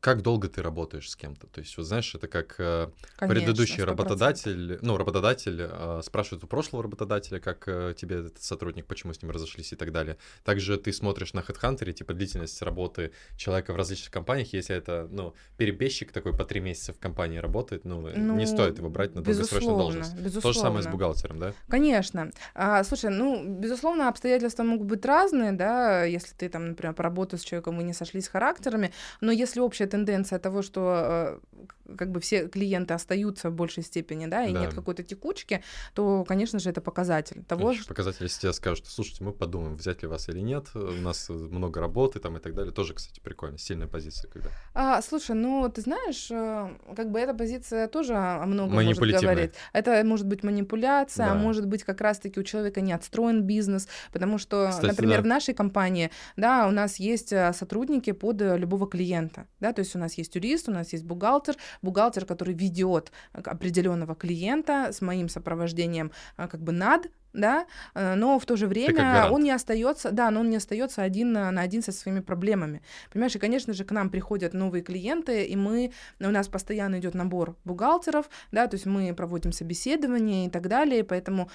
[0.06, 1.48] как долго ты работаешь с кем-то?
[1.48, 3.86] То есть, вот знаешь, это как э, Конечно, предыдущий 100%.
[3.86, 9.24] работодатель, ну, работодатель э, спрашивает у прошлого работодателя, как э, тебе этот сотрудник, почему с
[9.24, 10.18] ним разошлись и так далее.
[10.44, 15.34] Также ты смотришь на HeadHunter, типа длительность работы человека в различных компаниях, если это, ну,
[15.58, 19.24] перебежчик такой по три месяца в компании работает, ну, Ну, не стоит его брать на
[19.24, 20.42] долгосрочную безусловно, должность.
[20.44, 20.92] То же самое с безусловно.
[20.92, 21.54] бухгалтером, да?
[21.68, 22.32] Конечно.
[22.54, 27.42] А, слушай, ну, безусловно, обстоятельства могут быть разные, да, если ты там, например, поработал с
[27.42, 31.40] человеком, вы не сошлись характерами, но если общая тенденция того, что
[31.88, 34.62] э, как бы все клиенты остаются в большей степени, да, и Да.
[34.62, 35.62] нет какой-то текучки,
[35.94, 37.90] то, конечно же, это показатель того, Еще что...
[37.90, 41.80] показатель, если тебе скажут, слушайте, мы подумаем, взять ли вас или нет, у нас много
[41.80, 44.50] работы там и так далее, тоже, кстати, прикольно, сильная позиция, когда.
[44.74, 49.54] А, слушай, ну, ты знаешь, э, как бы эта позиция тоже о многом может говорить.
[49.74, 51.36] Это может быть манипуляция, а Да.
[51.36, 55.24] может быть как раз-таки у человека не отстроен бизнес, потому что, Кстати, например, да.
[55.24, 59.85] в нашей компании, да, у нас есть э, сотрудники под любого клиента, да, то есть
[59.94, 65.28] у нас есть юрист, у нас есть бухгалтер, бухгалтер, который ведет определенного клиента с моим
[65.28, 70.12] сопровождением э, как бы над, да, э, но в то же время он не остается,
[70.12, 72.82] да, но он не остается один на на один со своими проблемами.
[73.12, 77.14] Понимаешь, и, конечно же, к нам приходят новые клиенты, и мы, у нас постоянно идет
[77.14, 81.50] набор бухгалтеров, да, то есть мы проводим собеседование и так далее, поэтому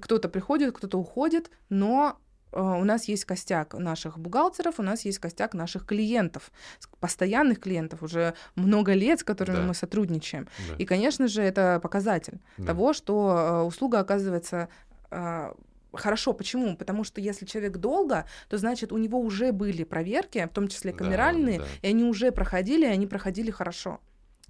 [0.00, 5.18] кто-то приходит, кто-то уходит, но э, у нас есть костяк наших бухгалтеров, у нас есть
[5.18, 6.50] костяк наших клиентов,
[7.00, 9.62] постоянных клиентов, уже много лет, с которыми Да.
[9.62, 10.48] мы сотрудничаем.
[10.68, 10.76] Да.
[10.76, 12.66] И, конечно же, это показатель Да.
[12.66, 14.68] того, что э, услуга оказывается
[15.10, 15.52] э,
[15.94, 16.32] хорошо.
[16.32, 16.76] Почему?
[16.76, 20.92] Потому что если человек долго, то значит у него уже были проверки, в том числе
[20.92, 21.66] Да, камеральные, да.
[21.82, 23.98] и они уже проходили, и они проходили хорошо.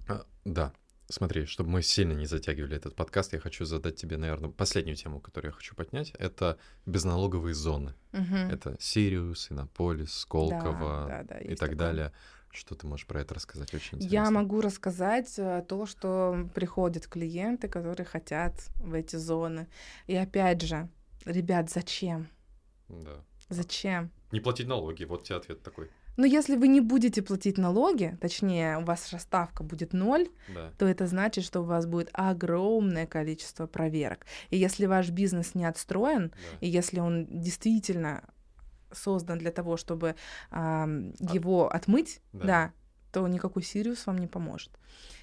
[0.07, 0.71] А, да.
[1.13, 5.19] Смотри, чтобы мы сильно не затягивали этот подкаст, я хочу задать тебе, наверное, последнюю тему,
[5.19, 6.09] которую я хочу поднять.
[6.17, 6.57] Это
[6.87, 7.93] безналоговые зоны.
[8.13, 8.49] Мгм.
[8.49, 11.87] Это Сириус, Иннополис, Сколково да, да, и есть так такое.
[11.87, 12.11] далее.
[12.49, 13.71] Что ты можешь про это рассказать?
[13.75, 14.15] Очень интересно.
[14.15, 19.67] Я могу рассказать э, то, что приходят клиенты, которые хотят в эти зоны.
[20.07, 20.89] И опять же,
[21.25, 22.27] ребят, зачем?
[22.89, 23.23] Да.
[23.49, 24.09] Зачем?
[24.31, 25.91] Не платить налоги, вот тебе ответ такой.
[26.17, 30.71] Но если вы не будете платить налоги, точнее, у вас ставка будет ноль, Да.
[30.77, 34.25] то это значит, что у вас будет огромное количество проверок.
[34.49, 36.57] И если ваш бизнес не отстроен, да.
[36.61, 38.23] и если он действительно
[38.91, 40.15] создан для того, чтобы
[40.51, 42.45] ам, его отмыть, Да.
[42.45, 42.71] да.
[43.11, 44.71] то никакой Сириус вам не поможет.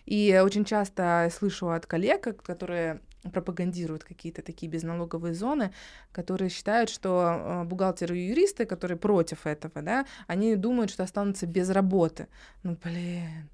[0.06, 3.00] И очень часто слышу от коллег, которые
[3.32, 5.72] пропагандируют какие-то такие безналоговые зоны,
[6.12, 11.46] которые считают, что э, бухгалтеры и юристы, которые против этого, да, они думают, что останутся
[11.46, 12.28] без работы.
[12.62, 13.48] Ну, блин,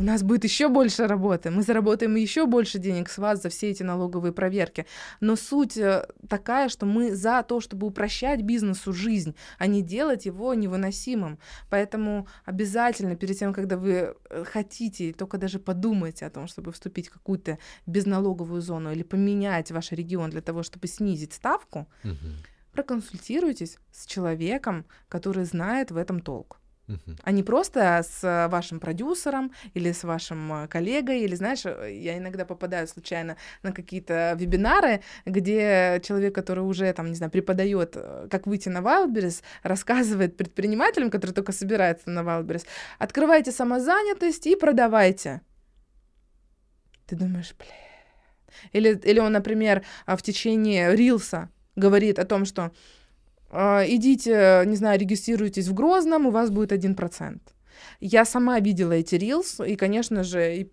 [0.00, 3.68] у нас будет еще больше работы, мы заработаем еще больше денег с вас за все
[3.68, 4.86] эти налоговые проверки.
[5.20, 10.24] Но суть э, такая, что мы за то, чтобы упрощать бизнесу жизнь, а не делать
[10.24, 11.38] его невыносимым.
[11.68, 17.08] Поэтому обязательно перед тем, когда вы э, хотите, только даже подумайте о том, чтобы вступить
[17.08, 22.14] в какую-то безналоговую зону или поменять ваш регион для того, чтобы снизить ставку, угу.
[22.72, 26.60] проконсультируйтесь с человеком, который знает в этом толк
[27.22, 32.86] а не просто с вашим продюсером или с вашим коллегой, или, знаешь, я иногда попадаю
[32.88, 38.68] случайно на какие-то вебинары, где человек, который уже, там, не знаю, преподает, э, как выйти
[38.68, 42.66] на Wildberries, рассказывает предпринимателям, которые только собираются на Wildberries,
[42.98, 45.42] открывайте самозанятость и продавайте.
[47.06, 47.70] Ты думаешь, блин.
[48.72, 52.70] Или, или он, например, в течение рилса говорит о том, что а,
[53.52, 57.38] идите, не знаю, регистрируйтесь в Грозном, у вас будет 1%.
[58.00, 60.68] Я сама видела эти рилс, и, конечно же,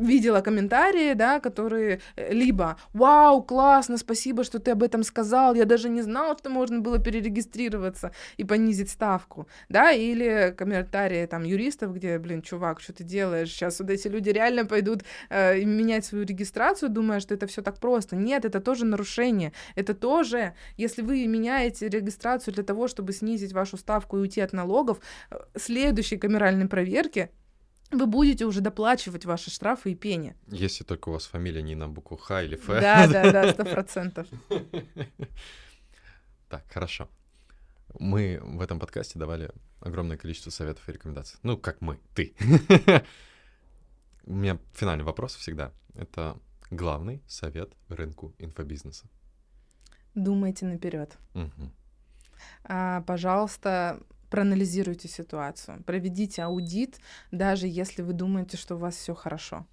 [0.00, 5.64] видела комментарии, да, которые э, либо «Вау, классно, спасибо, что ты об этом сказал, я
[5.64, 11.94] даже не знал, что можно было перерегистрироваться и понизить ставку», да, или комментарии там юристов,
[11.94, 16.24] где, блин, чувак, что ты делаешь, сейчас вот эти люди реально пойдут э, менять свою
[16.24, 18.16] регистрацию, думая, что это все так просто.
[18.16, 23.76] Нет, это тоже нарушение, это тоже, если вы меняете регистрацию для того, чтобы снизить вашу
[23.76, 27.30] ставку и уйти от налогов, э, следующий камеральной проверке
[27.90, 30.36] вы будете уже доплачивать ваши штрафы и пени.
[30.46, 32.66] Если только у вас фамилия не на букву Х или Ф.
[32.66, 34.28] Да, да, да, сто процентов.
[36.48, 37.08] Так, хорошо.
[37.98, 39.50] Мы в этом подкасте давали
[39.80, 41.40] огромное количество советов и рекомендаций.
[41.42, 42.34] Ну, как мы, ты.
[44.24, 45.72] У меня финальный вопрос всегда.
[45.94, 46.38] Это
[46.70, 49.08] главный совет рынку инфобизнеса.
[50.14, 51.18] Думайте наперед.
[51.34, 51.72] Угу.
[52.64, 54.00] А, пожалуйста,
[54.30, 56.98] проанализируйте ситуацию, проведите аудит,
[57.30, 59.66] даже если вы думаете, что у вас все хорошо.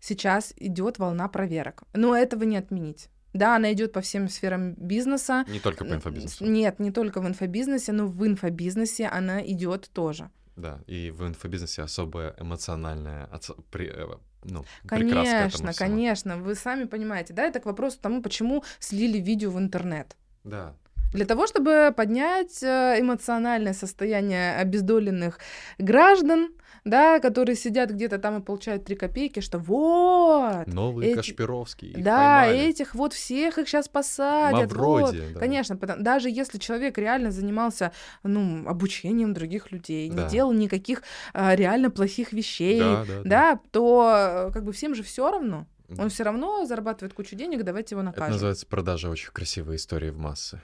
[0.00, 3.08] Сейчас идет волна проверок, но этого не отменить.
[3.32, 5.44] Да, она идет по всем сферам бизнеса.
[5.48, 6.44] Не только по инфобизнесу.
[6.44, 10.30] Нет, не только в инфобизнесе, но в инфобизнесе она идет тоже.
[10.54, 14.06] Да, и в инфобизнесе особая эмоциональная э,
[14.44, 19.58] ну, конечно, конечно, вы сами понимаете, да, это к вопросу тому, почему слили видео в
[19.58, 20.16] интернет.
[20.44, 20.76] Да,
[21.14, 25.38] для того, чтобы поднять э, эмоциональное состояние обездоленных
[25.78, 26.48] граждан,
[26.84, 30.66] да, которые сидят где-то там и получают три копейки, что вот...
[30.66, 31.16] Новые эти...
[31.16, 31.94] Кашпировские.
[31.98, 32.68] Да, поймали.
[32.68, 34.72] этих вот всех их сейчас посадят.
[34.72, 35.32] Мавроди, вот.
[35.34, 35.38] да.
[35.38, 37.92] Конечно, потому, даже если человек реально занимался,
[38.24, 40.24] ну, обучением других людей, да.
[40.24, 43.22] не делал никаких а, реально плохих вещей, да, да, да.
[43.24, 45.66] да, то как бы всем же все равно.
[45.96, 48.24] Он все равно зарабатывает кучу денег, давайте его накажем.
[48.24, 50.60] Это называется продажа очень красивой истории в массы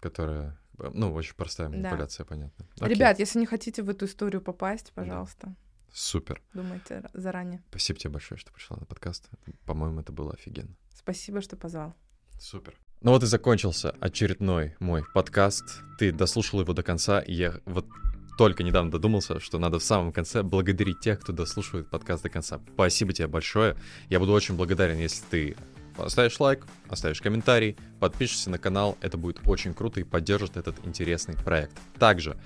[0.00, 2.28] которая, ну, очень простая манипуляция, да.
[2.28, 2.66] понятно.
[2.80, 2.94] Окей.
[2.94, 5.48] Ребят, если не хотите в эту историю попасть, пожалуйста.
[5.48, 5.54] Да.
[5.92, 6.40] Супер.
[6.54, 7.62] Думайте заранее.
[7.70, 9.28] Спасибо тебе большое, что пришла на подкаст.
[9.66, 10.74] По-моему, это было офигенно.
[10.94, 11.94] Спасибо, что позвал.
[12.38, 12.74] Супер.
[13.00, 15.64] Ну вот и закончился очередной мой подкаст.
[15.98, 17.86] Ты дослушал его до конца, и я вот
[18.36, 22.60] только недавно додумался, что надо в самом конце благодарить тех, кто дослушивает подкаст до конца.
[22.74, 23.76] Спасибо тебе большое.
[24.08, 25.56] Я буду очень благодарен, если ты
[26.02, 31.36] Оставишь лайк, оставишь комментарий, подпишешься на канал, это будет очень круто и поддержит этот интересный
[31.36, 31.72] проект.
[31.98, 32.36] Также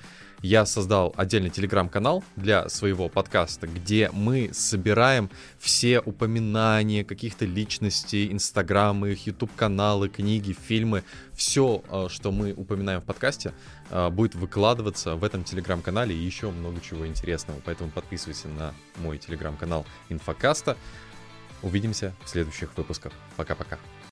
[0.44, 9.16] я создал отдельный телеграм-канал для своего подкаста, где мы собираем все упоминания каких-то личностей, инстаграмы,
[9.24, 11.02] ютуб-каналы, книги, фильмы.
[11.32, 13.54] Все, э, что мы упоминаем в подкасте,
[13.88, 17.58] э, будет выкладываться в этом телеграм-канале и еще много чего интересного.
[17.64, 20.76] Поэтому подписывайся на мой телеграм-канал Инфокаста.
[21.64, 23.12] Увидимся в следующих выпусках.
[23.36, 23.78] Пока-пока.